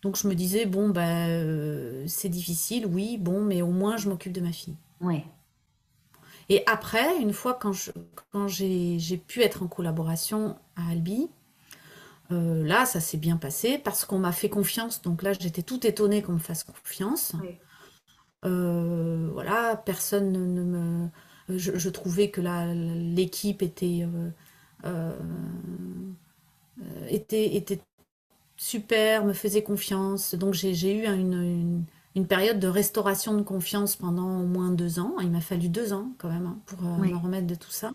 [0.05, 4.07] Donc je me disais, bon, bah, euh, c'est difficile, oui, bon, mais au moins je
[4.07, 4.77] m'occupe de ma fille.
[5.01, 5.23] oui,
[6.49, 7.89] Et après, une fois quand je,
[8.31, 11.27] quand j'ai, j'ai pu être en collaboration à Albi,
[12.31, 15.01] euh, là, ça s'est bien passé parce qu'on m'a fait confiance.
[15.01, 17.33] Donc là, j'étais tout étonnée qu'on me fasse confiance.
[18.45, 21.09] Euh, voilà, personne ne, me...
[21.49, 24.07] Je, je trouvais que la, l'équipe était,
[24.85, 25.19] euh,
[27.09, 27.81] était, était
[28.65, 30.33] super, me faisait confiance.
[30.33, 31.83] Donc j'ai, eu une, une,
[32.15, 35.15] une période de restauration de confiance pendant au moins deux ans.
[35.21, 37.93] Il m'a fallu deux ans quand même hein, pour euh, me remettre de tout ça.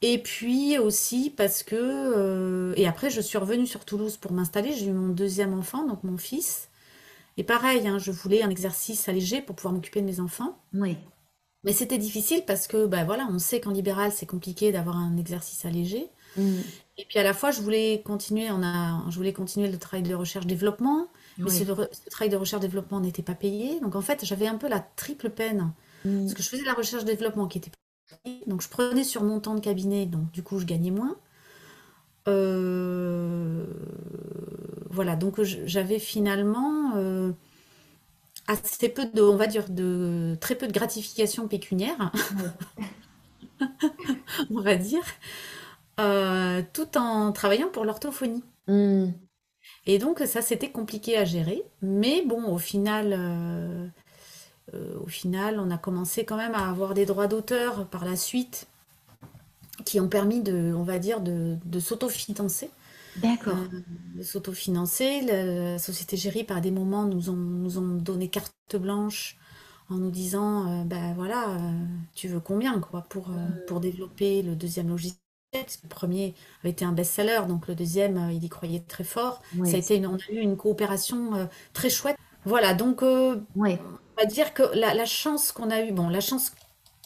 [0.00, 1.76] Et puis aussi parce que...
[1.76, 4.72] euh, et après, je suis revenue sur Toulouse pour m'installer.
[4.72, 6.68] J'ai eu mon deuxième enfant, donc mon fils.
[7.36, 10.58] Et pareil, hein, je voulais un exercice allégé pour pouvoir m'occuper de mes enfants.
[10.74, 10.96] oui,
[11.62, 15.16] Mais c'était difficile parce que, bah voilà, on sait qu'en libéral, c'est compliqué d'avoir un
[15.16, 16.08] exercice allégé.
[16.36, 19.78] Hmm, Et puis à la fois, je voulais continuer, on a, je voulais continuer le
[19.78, 21.08] travail de recherche-développement,
[21.44, 23.80] mais ce, oui, re- ce travail de recherche-développement n'était pas payé.
[23.80, 25.72] Donc en fait, j'avais un peu la triple peine.
[26.04, 28.42] hmm, Parce que je faisais la recherche-développement qui était pas payée.
[28.46, 31.16] Donc je prenais sur mon temps de cabinet, donc du coup, je gagnais moins.
[32.28, 33.64] Euh,
[34.90, 37.32] voilà, donc j'avais finalement euh,
[38.48, 42.12] assez peu de, on va dire, de très peu de gratification pécuniaire,
[44.50, 45.02] on va dire,
[46.02, 48.44] euh, tout en travaillant pour l'orthophonie.
[48.66, 49.12] hmm,
[49.86, 53.86] Et donc ça, c'était compliqué à gérer, mais bon, au final, euh,
[54.74, 58.16] euh, au final, on a commencé quand même à avoir des droits d'auteur par la
[58.16, 58.68] suite
[59.84, 62.70] qui ont permis de, on va dire, de, de s'autofinancer.
[63.16, 63.58] D'accord.
[64.14, 65.22] de s'autofinancer.
[65.22, 69.36] La, société Géry, par des moments, nous ont, nous ont donné carte blanche
[69.88, 71.58] en nous disant, ben voilà,
[72.14, 75.21] tu veux combien quoi pour, euh, pour développer le deuxième logiciel?
[75.54, 79.42] Le premier avait été un best-seller, donc le deuxième, euh, il y croyait très fort.
[79.62, 82.16] Ça a été une- on a eu une coopération euh, très chouette.
[82.44, 83.78] Voilà, donc euh, oui,
[84.18, 86.52] on va dire que la, la chance qu'on a eue, bon, la chance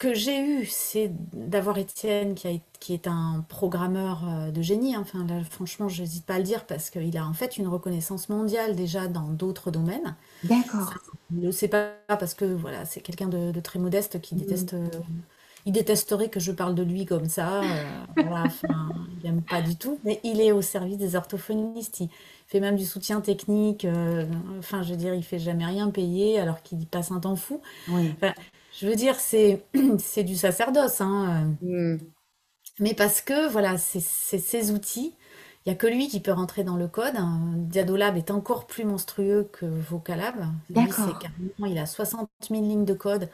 [0.01, 4.95] que j'ai eue, c'est d'avoir Étienne qui, a, qui est un programmeur de génie.
[4.97, 5.01] hein.
[5.03, 7.69] Enfin, là, franchement, je n'hésite pas à le dire parce qu'il a en fait une
[7.69, 10.17] reconnaissance mondiale déjà dans d'autres domaines.
[10.43, 10.95] D'accord.
[11.31, 14.35] il ne le sait pas parce que voilà, c'est quelqu'un de, de très modeste qui
[14.35, 14.75] Hmm, déteste,
[15.67, 17.63] il détesterait que je parle de lui comme ça.
[17.65, 20.01] euh, voilà, enfin, il n'aime pas du tout.
[20.05, 22.01] Mais il est au service des orthophonistes.
[22.01, 22.11] Il
[22.47, 23.85] fait même du soutien technique.
[23.85, 24.27] euh,
[24.59, 27.37] enfin, je veux dire, il fait jamais rien payer alors qu'il y passe un temps
[27.37, 27.61] fou.
[27.89, 28.17] Oui.
[28.23, 28.35] Enfin,
[28.79, 29.65] je veux dire, c'est
[29.99, 31.55] c'est du sacerdoce, hein.
[31.63, 31.97] Mm.
[32.79, 35.15] Mais parce que, voilà, c'est c'est ces outils.
[35.67, 37.15] Il n'y a que lui qui peut rentrer dans le code.
[37.57, 40.37] Diadolab est encore plus monstrueux que Vocalab.
[40.71, 43.29] Lui, carrément, il a 60 000 lignes de code.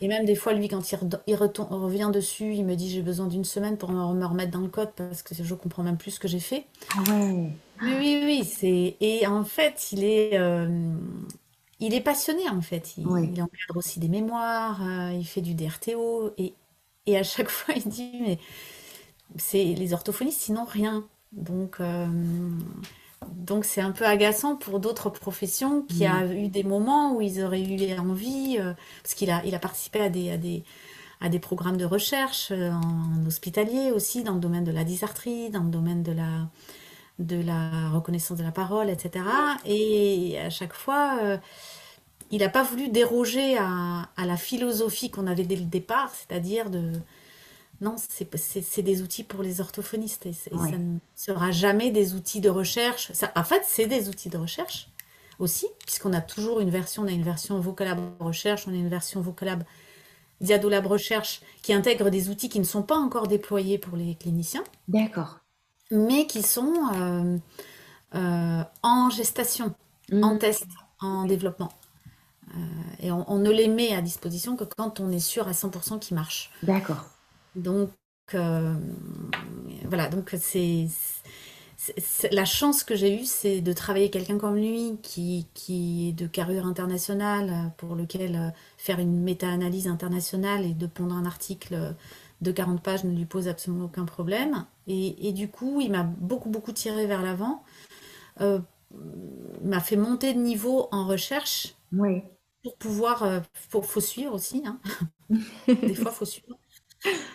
[0.00, 3.02] Et même des fois, lui, quand il, il retourne- revient dessus, il me dit j'ai
[3.02, 5.98] besoin d'une semaine pour me me remettre dans le code parce que je comprends même
[5.98, 6.66] plus ce que j'ai fait.
[6.94, 7.58] Ah ouais.
[7.82, 8.96] Oui, oui, oui, c'est...
[9.00, 10.94] Et en fait, il est, euh,
[11.80, 12.96] il est passionné, en fait.
[12.96, 13.30] Il, Oui.
[13.32, 16.32] il encadre aussi des mémoires, euh, il fait du DRTO.
[16.38, 16.54] Et,
[17.06, 18.38] et à chaque fois, il dit, mais
[19.38, 21.06] c'est les orthophonistes, sinon rien.
[21.36, 22.06] Donc, euh,
[23.34, 26.10] donc c'est un peu agaçant pour d'autres professions qui Mm.
[26.12, 28.72] a eu des moments où ils auraient eu envie, euh,
[29.02, 30.64] parce qu'il a, il a participé à des, à des,
[31.20, 35.50] à des programmes de recherche euh, en hospitalier aussi, dans le domaine de la dysarthrie,
[35.50, 36.48] dans le domaine de la,
[37.18, 39.24] de la reconnaissance de la parole, etc.
[39.66, 41.18] Et à chaque fois,
[42.30, 46.70] il n'a pas voulu déroger à, à la philosophie qu'on avait dès le départ, c'est-à-dire
[46.70, 46.92] de...
[47.80, 50.70] Non, c'est des outils pour les orthophonistes et, c'est- et Ouais.
[50.70, 53.12] ça ne sera jamais des outils de recherche.
[53.12, 54.88] Ça, en fait, c'est des outils de recherche
[55.38, 58.88] aussi, puisqu'on a toujours une version, on a une version Vocalab Recherche, on a une
[58.88, 59.62] version Vocalab
[60.40, 64.64] Diadolab Recherche qui intègre des outils qui ne sont pas encore déployés pour les cliniciens
[64.88, 65.40] D'accord.
[65.90, 67.36] mais qui sont euh,
[68.14, 69.74] euh, en gestation,
[70.12, 70.38] en Mm.
[70.38, 70.66] test,
[71.00, 71.70] en développement.
[72.54, 72.58] Euh,
[73.00, 75.98] et on, on ne les met à disposition que quand on est sûr à 100%
[75.98, 76.50] qu'ils marchent.
[76.62, 77.04] D'accord.
[77.56, 77.90] Donc,
[78.34, 78.74] euh,
[79.88, 80.88] voilà, donc c'est,
[82.32, 86.26] la chance que j'ai eue, c'est de travailler quelqu'un comme lui, qui, qui est de
[86.26, 88.48] carrure internationale, euh, pour lequel euh,
[88.78, 91.92] faire une méta-analyse internationale et de pondre un article euh,
[92.40, 94.64] de 40 pages ne lui pose absolument aucun problème.
[94.86, 97.62] Et, et du coup, il m'a beaucoup, beaucoup tiré vers l'avant,
[98.40, 98.60] euh,
[99.62, 102.22] m'a fait monter de niveau en recherche Oui.
[102.62, 104.80] pour pouvoir, euh, faut, faut suivre aussi, hein.
[105.82, 106.58] Des fois, faut suivre.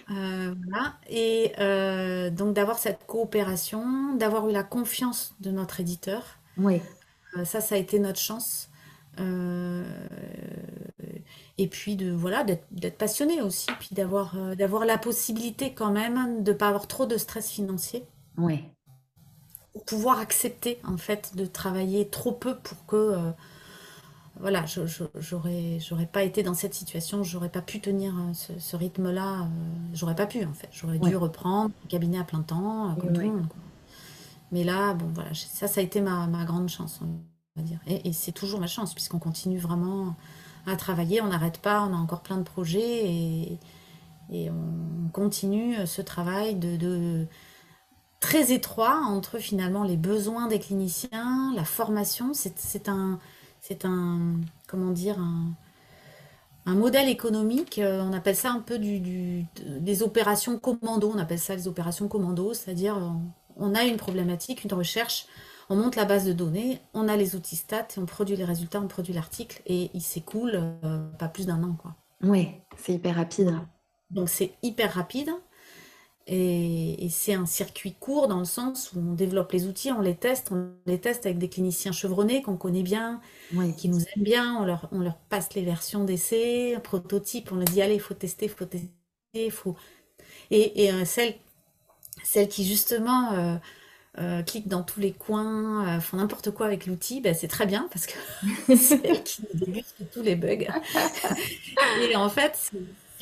[0.10, 0.96] Euh, voilà.
[1.10, 6.24] Et euh, donc d'avoir cette coopération, d'avoir eu la confiance de notre éditeur,
[6.58, 6.82] Oui.
[7.38, 8.70] euh, ça, ça a été notre chance.
[11.58, 16.54] Et puis de voilà d'être passionné aussi, puis d'avoir d'avoir la possibilité quand même de
[16.54, 18.06] pas avoir trop de stress financier,
[18.38, 18.72] Oui.
[19.86, 23.32] pouvoir accepter en fait de travailler trop peu pour que
[24.40, 28.76] voilà, j'aurais, j'aurais pas été dans cette situation, j'aurais pas pu tenir euh, ce, ce
[28.76, 29.46] rythme-là, euh,
[29.94, 30.70] j'aurais pas pu en fait.
[30.72, 33.48] J'aurais dû reprendre le cabinet à plein temps, euh, comme tout le monde.
[34.52, 37.08] Mais là, bon voilà, ça, ça a été ma, ma grande chance, on
[37.56, 37.80] va dire.
[37.88, 40.16] Et, et c'est toujours ma chance, puisqu'on continue vraiment
[40.66, 43.60] à travailler, on n'arrête pas, on a encore plein de projets et,
[44.32, 47.28] et on continue ce travail de, de-
[48.20, 52.34] très étroit entre finalement les besoins des cliniciens, la formation.
[52.34, 53.20] C'est un,
[53.62, 55.54] c'est un, comment dire, un,
[56.66, 57.80] un modèle économique.
[57.80, 61.12] euh, On appelle ça un peu du, du- de- des opérations commando.
[61.14, 63.10] On appelle ça les opérations commando, c'est-à-dire euh,
[63.58, 65.26] on a une problématique, une recherche,
[65.70, 68.82] on monte la base de données, on a les outils stats on produit les résultats,
[68.82, 70.52] on produit l'article et il s'écoule
[70.84, 71.96] euh, pas plus d'un an, quoi.
[72.24, 72.50] Oui.
[72.78, 73.54] C'est hyper rapide.
[74.10, 75.30] Donc c'est hyper rapide.
[76.28, 80.02] Et, et c'est un circuit court dans le sens où on développe les outils, on
[80.02, 83.76] les teste, on les teste avec des cliniciens chevronnés qu'on connaît bien, Oui.
[83.78, 87.66] qui nous aiment bien, on leur, on leur passe les versions d'essai, prototypes, on leur
[87.68, 88.90] dit allez, il faut tester, il faut tester,
[89.36, 89.76] il faut...
[90.52, 91.36] Et, et euh, celles,
[92.24, 93.56] celles qui justement euh,
[94.20, 97.66] euh, cliquent dans tous les coins, euh, font n'importe quoi avec l'outil, ben, c'est très
[97.68, 98.14] bien parce que
[98.78, 100.66] c'est elles qui nous débusquent tous les bugs.
[102.12, 102.72] Et en fait,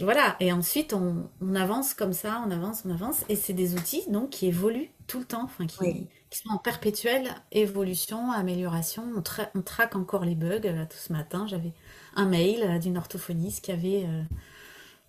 [0.03, 0.35] voilà.
[0.39, 3.23] Et ensuite, on, on avance comme ça, on avance, on avance.
[3.29, 6.07] Et c'est des outils donc qui évoluent tout le temps, enfin qui, Oui.
[6.29, 9.03] qui sont en perpétuelle évolution, amélioration.
[9.15, 10.61] On, tra- on traque encore les bugs.
[10.63, 11.73] Là, tout ce matin, j'avais
[12.15, 14.23] un mail euh, d'une orthophoniste qui avait euh,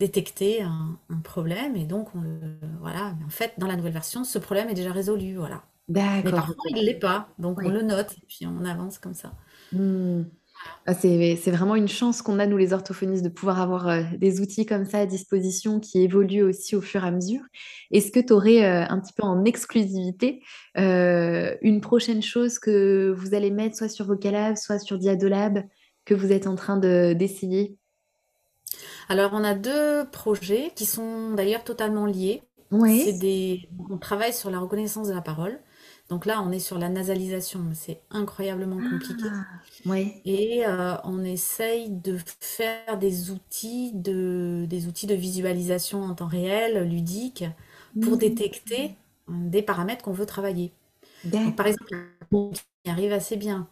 [0.00, 1.76] détecté un, un problème.
[1.76, 2.22] Et donc, on
[2.80, 3.14] voilà.
[3.18, 5.36] Mais en fait, dans la nouvelle version, ce problème est déjà résolu.
[5.36, 5.64] Voilà.
[6.22, 6.34] Mais D'accord.
[6.34, 7.28] parfois, il ne l'est pas.
[7.38, 9.32] Donc, on le note et puis on avance comme ça.
[9.72, 10.24] Hmm.
[10.86, 14.40] Ah, c'est, vraiment une chance qu'on a, nous les orthophonistes, de pouvoir avoir euh, des
[14.40, 17.42] outils comme ça à disposition qui évoluent aussi au fur et à mesure.
[17.90, 20.42] Est-ce que tu aurais un petit peu en exclusivité
[20.78, 25.64] euh, une prochaine chose que vous allez mettre soit sur Vocalab, soit sur Diadolab,
[26.04, 27.76] que vous êtes en train de, d'essayer?
[29.08, 32.42] Alors, on a deux projets qui sont d'ailleurs totalement liés.
[32.70, 33.68] C'est Ouais, des...
[33.90, 35.58] On travaille sur la reconnaissance de la parole.
[36.10, 39.32] Donc là, on est sur la nasalisation, c'est incroyablement compliqué.
[39.32, 40.22] Ah, ouais.
[40.24, 46.26] Et euh, on essaye de faire des outils de, des outils de visualisation en temps
[46.28, 47.44] réel, ludiques,
[48.00, 48.18] pour Mhm.
[48.18, 48.96] détecter
[49.30, 50.72] euh, des paramètres qu'on veut travailler.
[51.44, 51.86] Donc, par exemple,
[52.32, 52.52] on
[52.86, 53.68] y arrive assez bien.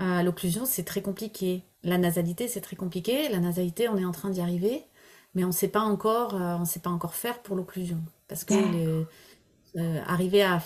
[0.00, 1.64] Euh, l'occlusion, c'est très compliqué.
[1.82, 3.28] La nasalité, c'est très compliqué.
[3.28, 4.84] La nasalité, on est en train d'y arriver,
[5.34, 7.98] mais on ne sait pas encore, euh, on sait pas encore faire pour l'occlusion.
[8.28, 8.54] Parce que
[10.06, 10.60] arriver à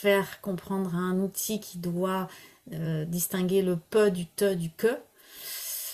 [0.00, 2.28] faire comprendre à un outil qui doit
[2.72, 4.98] euh, distinguer le pe du te du que,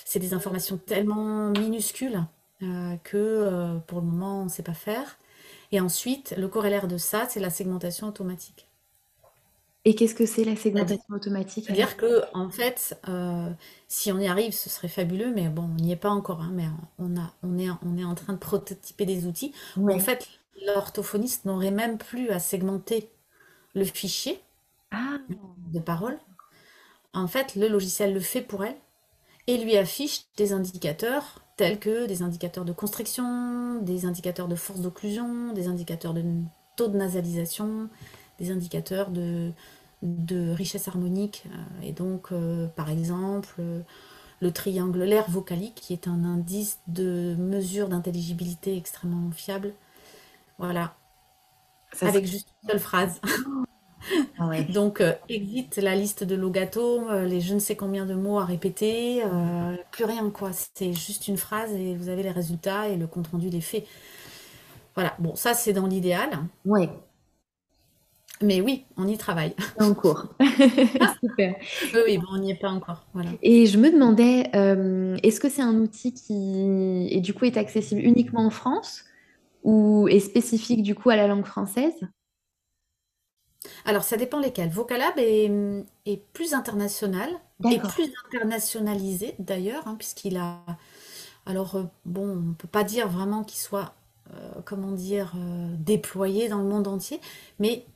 [0.05, 2.23] c'est des informations tellement minuscules
[2.63, 5.19] euh, que euh, pour le moment, on ne sait pas faire.
[5.73, 8.69] Et ensuite, le corollaire de ça, c'est la segmentation automatique.
[9.85, 11.77] Et qu'est-ce que c'est la segmentation automatique alors?
[11.77, 13.51] C'est-à-dire que, en fait, euh,
[13.89, 16.51] si on y arrive, ce serait fabuleux, mais bon, on n'y est pas encore, hein,
[16.53, 16.67] mais
[16.99, 20.27] on a, on est, on est en train de prototyper des outils où, en fait,
[20.67, 23.11] l'orthophoniste n'aurait même plus à segmenter
[23.77, 24.41] le fichier
[24.93, 25.19] Ah,
[25.73, 26.19] de parole.
[27.15, 28.77] En fait, le logiciel le fait pour elle
[29.47, 34.81] et lui affiche des indicateurs tels que des indicateurs de constriction, des indicateurs de force
[34.81, 36.25] d'occlusion, des indicateurs de
[36.77, 37.89] taux de nasalisation,
[38.39, 39.53] des indicateurs de,
[40.03, 41.45] de richesse harmonique.
[41.49, 43.81] Euh, Et donc, euh, par exemple, euh,
[44.41, 49.75] le triangle l'air vocalique, qui est un indice de mesure d'intelligibilité extrêmement fiable.
[50.59, 50.97] Voilà,
[51.93, 53.21] ça avec juste une seule phrase.
[54.39, 54.71] Ah ouais.
[54.73, 58.39] Donc, euh, exit la liste de Logato, euh, les je ne sais combien de mots
[58.39, 60.51] à répéter, euh, plus rien quoi.
[60.75, 63.87] C'est juste une phrase et vous avez les résultats et le compte-rendu des faits.
[64.95, 66.31] Voilà, bon, ça c'est dans l'idéal,
[66.65, 66.91] Ouais,
[68.43, 69.55] mais oui, on y travaille.
[69.81, 70.27] en cours.
[71.23, 71.55] Super.
[71.93, 73.07] Oui, oui, bon, on n'y est pas encore.
[73.15, 73.31] Voilà.
[73.43, 74.51] Et je me demandais,
[75.23, 79.05] est-ce que c'est un outil qui, et du coup, est accessible uniquement en France
[79.65, 81.95] ou est spécifique du coup à la langue française?
[83.85, 84.71] Alors, ça dépend lesquels.
[84.71, 85.51] Vocalab est,
[86.07, 87.31] est plus international
[87.71, 87.91] et D'accord.
[87.91, 90.61] plus internationalisé d'ailleurs, hein, puisqu'il a.
[91.47, 93.95] Alors, euh, bon, on ne peut pas dire vraiment qu'il soit,
[94.33, 97.21] euh, comment dire, euh, déployé dans le monde entier,
[97.61, 97.87] mais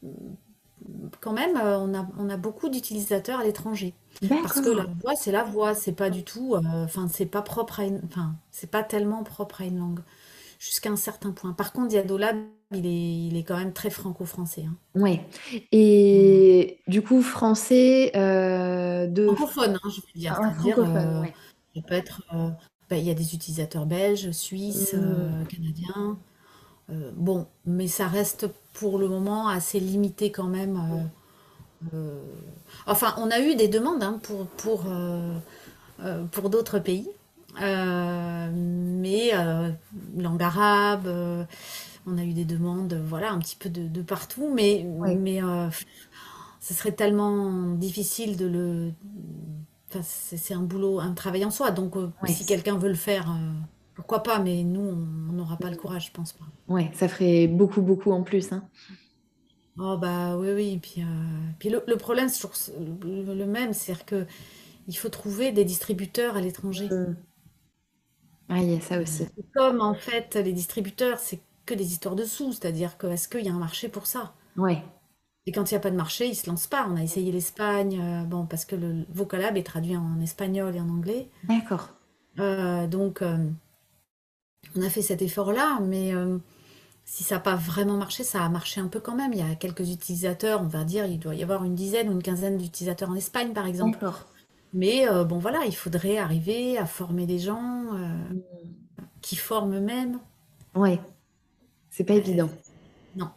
[1.21, 3.95] quand même, euh, on a, on a beaucoup d'utilisateurs à l'étranger.
[4.43, 4.95] Parce que la D'accord.
[5.03, 8.35] voix, c'est la voix, c'est pas du tout, enfin, c'est pas propre à une, enfin,
[8.51, 10.01] c'est pas tellement propre à une langue,
[10.59, 11.53] jusqu'à un certain point.
[11.53, 12.37] Par contre, Diadolab,
[12.73, 14.75] il est, il est quand même très franco-français, hein.
[14.95, 15.17] Voilà.
[15.73, 21.35] Et du coup, français euh, de Francophone, hein, je veux dire, ah, francophone, euh, ouais.
[21.75, 22.49] ça peut être, euh,
[22.89, 26.19] bah, il y a des utilisateurs belges, suisses, euh, canadiens,
[27.17, 30.81] bon, mais ça reste pour le moment assez limité quand même.
[31.95, 32.21] euh,
[32.87, 35.33] Enfin, on a eu des demandes hein, pour, pour, euh,
[36.05, 37.09] euh, pour d'autres pays,
[37.61, 39.33] mais
[40.17, 41.47] langue arabe,
[42.11, 44.85] on a eu des demandes, voilà, un petit peu de, de partout, mais,
[45.19, 45.69] mais euh,
[46.61, 48.93] ce serait tellement difficile de le...
[49.89, 52.95] Enfin, c'est c'est un boulot, un travail en soi, donc euh, si quelqu'un veut le
[52.95, 53.53] faire, euh,
[53.95, 56.45] pourquoi pas, mais nous, on n'aura pas le courage, je pense pas.
[56.69, 58.65] Ouais, ça ferait beaucoup, beaucoup en plus, hein.
[59.79, 61.03] Oh bah oui, oui, puis,
[61.59, 64.27] puis le, le problème, c'est toujours le, le même, c'est-à-dire que
[64.89, 66.89] il faut trouver des distributeurs à l'étranger.
[66.89, 67.15] Hmm.
[68.49, 69.27] Ah, il y a ça aussi.
[69.55, 73.45] Comme en fait, les distributeurs, c'est que des histoires de sous, c'est-à-dire que est-ce qu'il
[73.45, 74.33] y a un marché pour ça?
[74.57, 74.83] Ouais.
[75.47, 76.87] Et quand il n'y a pas de marché, ils se lancent pas.
[76.91, 80.81] On a essayé l'Espagne, euh, bon, parce que le Vocalab est traduit en espagnol et
[80.81, 81.29] en anglais.
[81.45, 81.89] D'accord.
[82.39, 83.39] Euh, donc, euh,
[84.77, 86.13] on a fait cet effort-là, mais
[87.05, 89.33] si ça n'a pas vraiment marché, ça a marché un peu quand même.
[89.33, 92.13] Il y a quelques utilisateurs, on va dire, il doit y avoir une dizaine ou
[92.13, 93.99] une quinzaine d'utilisateurs en Espagne, par exemple.
[93.99, 94.27] D'accord.
[94.73, 97.61] Mais bon, voilà, il faudrait arriver à former des gens
[97.93, 98.39] Hmm.
[99.23, 100.21] qui forment eux-mêmes.
[100.77, 101.01] Ouais,
[102.01, 102.49] c'est pas évident.
[103.15, 103.29] Non,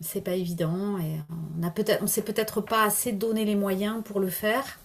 [0.00, 1.20] c'est pas évident et
[1.58, 4.78] on a peut-être, on s'est peut-être pas assez donné les moyens pour le faire.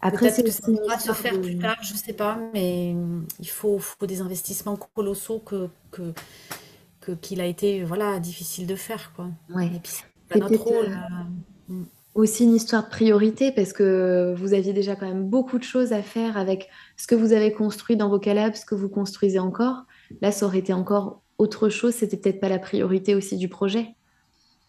[0.00, 1.60] Après, c'est que ça pourra se faire plus de...
[1.60, 2.96] tard, je sais pas, mais
[3.38, 9.12] il faut, faut des investissements colossaux que, que, qu'il a été voilà, difficile de faire,
[9.14, 9.28] quoi.
[9.54, 9.66] Ouais.
[9.66, 9.92] Et puis
[10.30, 10.86] c'est notre rôle.
[10.86, 11.86] euh, euh, hum.
[12.14, 15.92] aussi une histoire de priorité parce que vous aviez déjà quand même beaucoup de choses
[15.92, 19.38] à faire avec ce que vous avez construit dans vos collabs, ce que vous construisez
[19.38, 19.84] encore.
[20.20, 21.94] Là, ça aurait été encore autre chose.
[21.94, 23.94] C'était peut-être pas la priorité aussi du projet?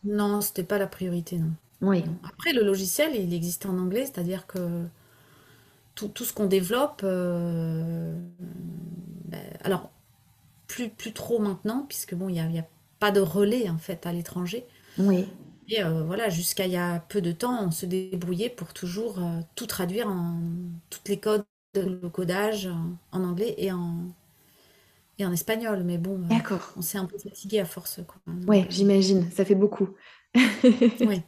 [0.03, 1.53] Non, c'était pas la priorité, non.
[1.81, 2.03] Oui.
[2.23, 4.87] Après, le logiciel, il existe en anglais, c'est-à-dire que
[5.95, 8.13] tout, tout ce qu'on développe, euh,
[9.25, 9.91] ben, alors
[10.67, 12.67] plus, plus trop maintenant, puisque bon, il n'y a, y a
[12.99, 14.65] pas de relais en fait à l'étranger.
[14.97, 15.33] oui,
[15.67, 19.19] Et euh, voilà, jusqu'à il y a peu de temps, on se débrouillait pour toujours
[19.19, 20.39] euh, tout traduire en
[20.89, 21.45] toutes les codes,
[21.75, 24.07] le codage en, en anglais et en,
[25.19, 25.83] et en espagnol.
[25.83, 26.73] Mais bon, euh, d'accord.
[26.77, 28.21] on s'est un peu fatigué à force, quoi.
[28.47, 29.89] Ouais, Donc, j'imagine, ça fait beaucoup.
[30.35, 31.21] oui.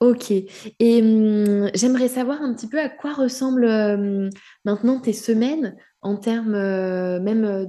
[0.00, 0.32] Ok.
[0.32, 4.30] Et hum, j'aimerais savoir un petit peu à quoi ressemblent hum,
[4.64, 7.66] maintenant tes semaines en termes euh, même euh,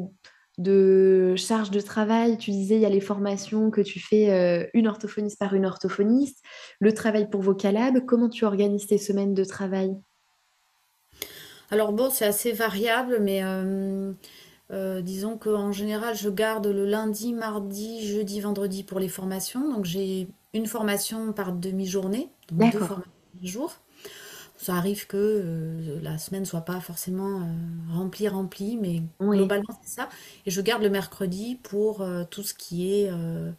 [0.58, 2.38] de charge de travail.
[2.38, 5.66] Tu disais, il y a les formations que tu fais euh, une orthophoniste par une
[5.66, 6.44] orthophoniste,
[6.80, 8.06] le travail pour Vocalab.
[8.06, 9.96] Comment tu organises tes semaines de travail?
[11.72, 14.12] Alors bon, c'est assez variable, mais euh,
[14.72, 19.70] euh, disons qu'en général, je garde le lundi, mardi, jeudi, vendredi pour les formations.
[19.74, 22.82] Donc j'ai une formation par demi-journée, donc deux D'accord.
[22.82, 23.74] formations par jour.
[24.58, 27.46] Ça arrive que euh, la semaine soit pas forcément euh,
[27.94, 29.50] remplie, remplie, mais Oui.
[29.50, 30.10] globalement c'est ça.
[30.46, 33.52] Et je garde le mercredi pour euh, tout ce qui est euh,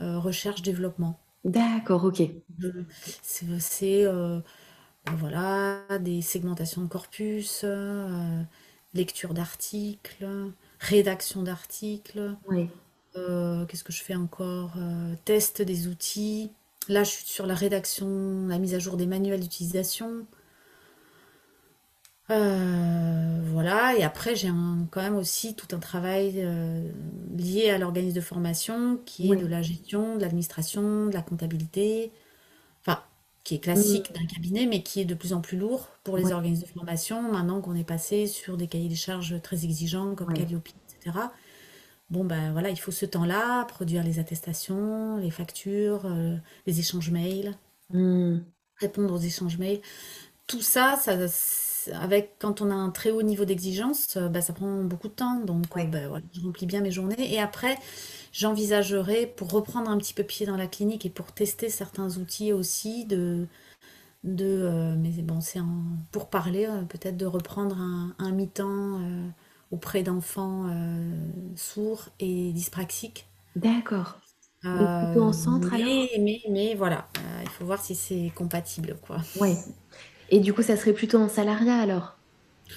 [0.00, 1.20] euh, recherche-développement.
[1.44, 2.22] D'accord, ok.
[2.58, 2.84] Je-
[3.22, 4.40] C'est c'est, euh,
[5.06, 8.42] ben voilà, des segmentations de corpus, euh,
[8.94, 10.26] lecture d'articles,
[10.78, 12.36] rédaction d'articles.
[12.48, 12.68] Oui.
[13.16, 14.72] euh, qu'est-ce que je fais encore?
[14.78, 16.50] Euh, test des outils.
[16.88, 20.26] Là, je suis sur la rédaction, la mise à jour des manuels d'utilisation.
[22.30, 26.88] Euh, voilà, et après j'ai un- quand même aussi tout un travail euh,
[27.36, 29.48] lié à l'organisme de formation qui est de Oui.
[29.48, 32.12] la gestion, de l'administration, de la comptabilité,
[33.44, 36.32] qui est classique d'un cabinet, mais qui est de plus en plus lourd pour les
[36.32, 40.28] organismes de formation, maintenant qu'on est passé sur des cahiers des charges très exigeants comme
[40.28, 40.34] Oui.
[40.34, 41.18] Calliope, etc.
[42.10, 46.36] Bon, ben voilà, il faut ce temps-là, produire les attestations, les factures, euh,
[46.66, 47.56] les échanges mails,
[47.90, 48.38] Hmm,
[48.76, 49.80] répondre aux échanges mails.
[50.46, 51.28] Tout ça, ça,
[51.88, 55.14] avec, quand on a un très haut niveau d'exigence, euh, bah, ça prend beaucoup de
[55.14, 55.40] temps.
[55.40, 57.32] Donc, euh, bah, voilà, je remplis bien mes journées.
[57.32, 57.76] Et après,
[58.32, 62.52] j'envisagerai, pour reprendre un petit peu pied dans la clinique et pour tester certains outils
[62.52, 63.46] aussi, de,
[64.24, 65.60] de euh, mais bon, c'est
[66.12, 69.00] pour parler, peut-être de reprendre un, un mi-temps
[69.70, 70.66] auprès d'enfants
[71.56, 73.26] sourds et dyspraxiques.
[73.54, 74.20] D'accord.
[74.74, 75.96] Donc plutôt en centre alors?
[75.96, 77.08] mais, mais, mais voilà,
[77.42, 79.18] il faut voir si c'est compatible, quoi.
[79.34, 79.56] Oui.
[80.30, 82.16] Et du coup, ça serait plutôt en salariat alors?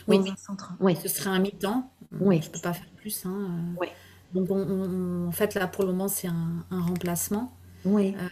[0.07, 0.73] Oui, Dans un centre?
[0.79, 0.95] Oui.
[1.01, 1.91] Ce serait un mi-temps.
[2.11, 2.41] Hum, Je Oui.
[2.49, 3.49] peux pas faire plus, hein.
[3.79, 3.87] Oui.
[4.33, 7.53] Donc on- on- en fait là pour le moment c'est un, un remplacement
[7.85, 8.15] Oui.
[8.19, 8.27] euh,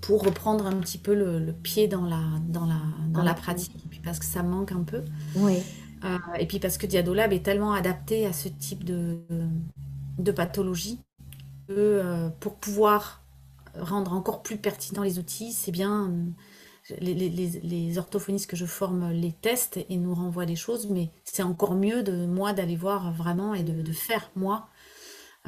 [0.00, 2.80] pour reprendre un petit peu le, le pied dans la, dans la,
[3.12, 3.72] Dans la pratique.
[3.90, 5.02] Puis parce que ça manque un peu.
[5.34, 5.64] Oui.
[6.04, 9.18] Euh, et puis parce que Diadolab est tellement adapté à ce type de,
[10.18, 11.00] de pathologie
[11.68, 13.22] que euh, pour pouvoir
[13.78, 16.12] rendre encore plus pertinents les outils, c'est bien
[17.00, 20.88] les, les- les- les orthophonistes que je forme les testent et nous renvoient des choses,
[20.90, 24.68] mais c'est encore mieux de moi d'aller voir vraiment et de, de faire moi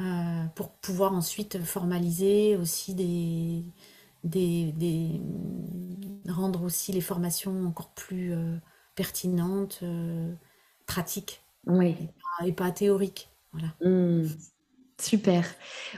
[0.01, 3.63] euh, pour pouvoir ensuite formaliser aussi des,
[4.23, 5.21] des, des-
[6.29, 8.57] rendre aussi les formations encore plus euh,
[8.95, 10.33] pertinentes, euh,
[10.85, 11.95] pratiques Oui.
[12.01, 13.29] et pas, et pas théoriques.
[13.53, 13.69] Voilà.
[13.81, 14.25] Hmm.
[14.99, 15.45] Super.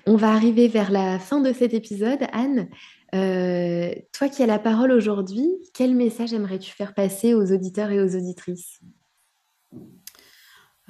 [0.05, 2.19] On va arriver vers la fin de cet épisode.
[2.33, 2.69] Anne,
[3.15, 7.99] euh, toi qui as la parole aujourd'hui, quel message aimerais-tu faire passer aux auditeurs et
[7.99, 8.79] aux auditrices?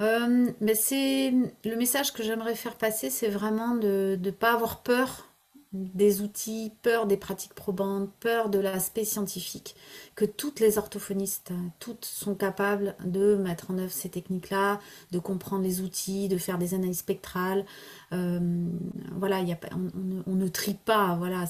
[0.00, 1.32] Euh, mais c'est
[1.64, 5.29] le message que j'aimerais faire passer, c'est vraiment de ne pas avoir peur
[5.72, 9.76] des outils, peur des pratiques probantes, peur de l'aspect scientifique,
[10.16, 14.80] que toutes les orthophonistes, toutes sont capables de mettre en œuvre ces techniques-là,
[15.12, 17.64] de comprendre les outils, de faire des analyses spectrales.
[18.12, 18.40] Euh,
[19.12, 19.40] voilà,
[20.26, 21.44] on, ne, trie pas, voilà,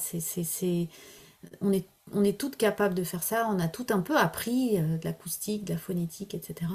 [1.63, 4.79] on est, on est toutes capables de faire ça, on a tout un peu appris
[4.79, 6.73] euh, de l'acoustique, de la phonétique, etc.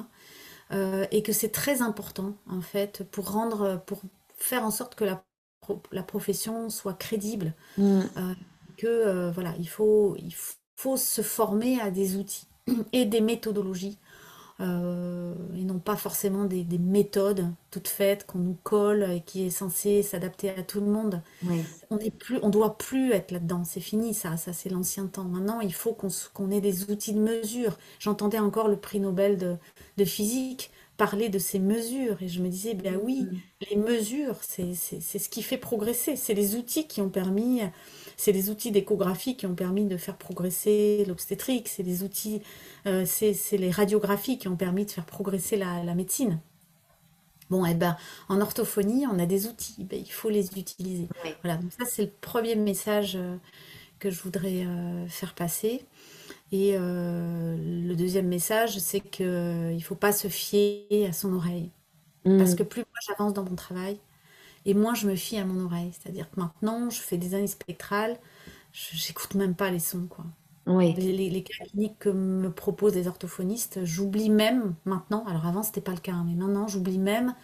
[0.71, 4.01] Euh, et que c'est très important en fait pour rendre, pour
[4.35, 5.23] faire en sorte que la,
[5.65, 8.01] pro- la profession soit crédible, Hmm.
[8.17, 8.33] euh,
[8.77, 10.33] que euh, voilà, il faut, il
[10.77, 12.47] faut se former à des outils
[12.93, 13.97] et des méthodologies
[14.61, 19.45] euh, et non pas forcément des, des méthodes toutes faites qu'on nous colle et qui
[19.45, 21.21] est censée s'adapter à tout le monde.
[21.43, 21.61] Oui.
[21.89, 25.25] On est plus, on doit plus être là-dedans, c'est fini ça, ça c'est l'ancien temps.
[25.25, 27.77] Maintenant, il faut qu'on ait des outils de mesure.
[27.99, 29.57] J'entendais encore le prix Nobel de,
[29.97, 33.39] de physique parler de ces mesures et je me disais, ben oui, Hmm.
[33.69, 36.15] les mesures, c'est ce qui fait progresser.
[36.15, 37.61] C'est les outils qui ont permis,
[38.17, 42.41] c'est les outils d'échographie qui ont permis de faire progresser l'obstétrique, c'est les outils,
[42.87, 46.39] euh, c'est les radiographies qui ont permis de faire progresser la, la médecine.
[47.49, 47.95] Bon, et ben,
[48.27, 51.07] en orthophonie, on a des outils, ben, il faut les utiliser.
[51.23, 51.35] Oui.
[51.43, 53.37] Voilà, donc ça, c'est le premier message euh,
[53.99, 55.85] que je voudrais euh, faire passer.
[56.51, 61.71] Et euh, le deuxième message, c'est qu'il ne faut pas se fier à son oreille.
[62.37, 62.55] Parce Hmm.
[62.55, 63.99] que plus moi j'avance dans mon travail,
[64.65, 65.91] et moins je me fie à mon oreille.
[65.93, 68.19] C'est-à-dire que maintenant, je fais des analyses spectrales,
[68.73, 70.25] je- j'écoute même pas les sons, quoi.
[70.67, 70.97] Oui.
[70.97, 75.63] Les, les, les cas cliniques que me proposent les orthophonistes, j'oublie même maintenant, alors avant
[75.63, 77.35] c'était pas le cas, hein, mais maintenant j'oublie même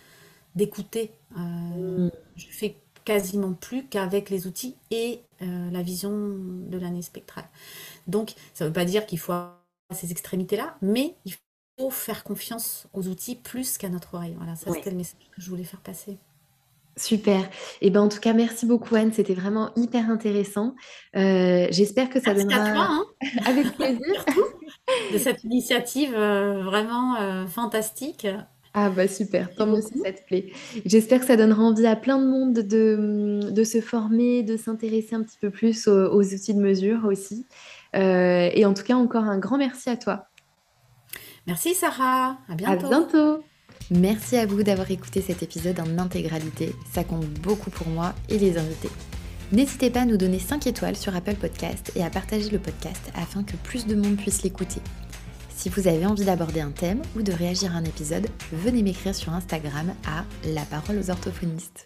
[0.55, 1.11] d'écouter.
[1.37, 2.09] Euh, Hmm.
[2.35, 7.45] je fais quasiment plus qu'avec les outils et euh, la vision de l'année spectrale.
[8.07, 9.57] Donc, ça ne veut pas dire qu'il faut avoir
[9.93, 11.33] ces extrémités-là, mais il
[11.79, 14.35] faut faire confiance aux outils plus qu'à notre oreille.
[14.37, 16.17] Voilà, ça c'était le message que je voulais faire passer.
[16.97, 17.49] Super.
[17.79, 20.75] Et ben en tout cas, merci beaucoup Anne, c'était vraiment hyper intéressant.
[21.15, 22.61] Euh, j'espère que ça donnera.
[22.61, 23.05] À toi, hein
[23.45, 24.25] Avec plaisir.
[25.13, 28.27] de cette initiative euh, vraiment fantastique.
[28.73, 30.51] Ah bah super, tant mieux si ça te plaît.
[30.85, 35.13] J'espère que ça donnera envie à plein de monde de, de se former, de s'intéresser
[35.13, 37.45] un petit peu plus aux, outils de mesure aussi.
[37.95, 40.27] Euh, et en tout cas, encore un grand merci à toi.
[41.47, 42.85] Merci Sarah, à bientôt.
[42.85, 43.43] À bientôt.
[43.89, 48.37] Merci à vous d'avoir écouté cet épisode en intégralité, ça compte beaucoup pour moi et
[48.37, 48.89] les invités.
[49.51, 53.11] N'hésitez pas à nous donner 5 étoiles sur Apple Podcast et à partager le podcast
[53.15, 54.79] afin que plus de monde puisse l'écouter.
[55.61, 59.13] Si vous avez envie d'aborder un thème ou de réagir à un épisode, venez m'écrire
[59.13, 61.85] sur Instagram à La Parole aux orthophonistes.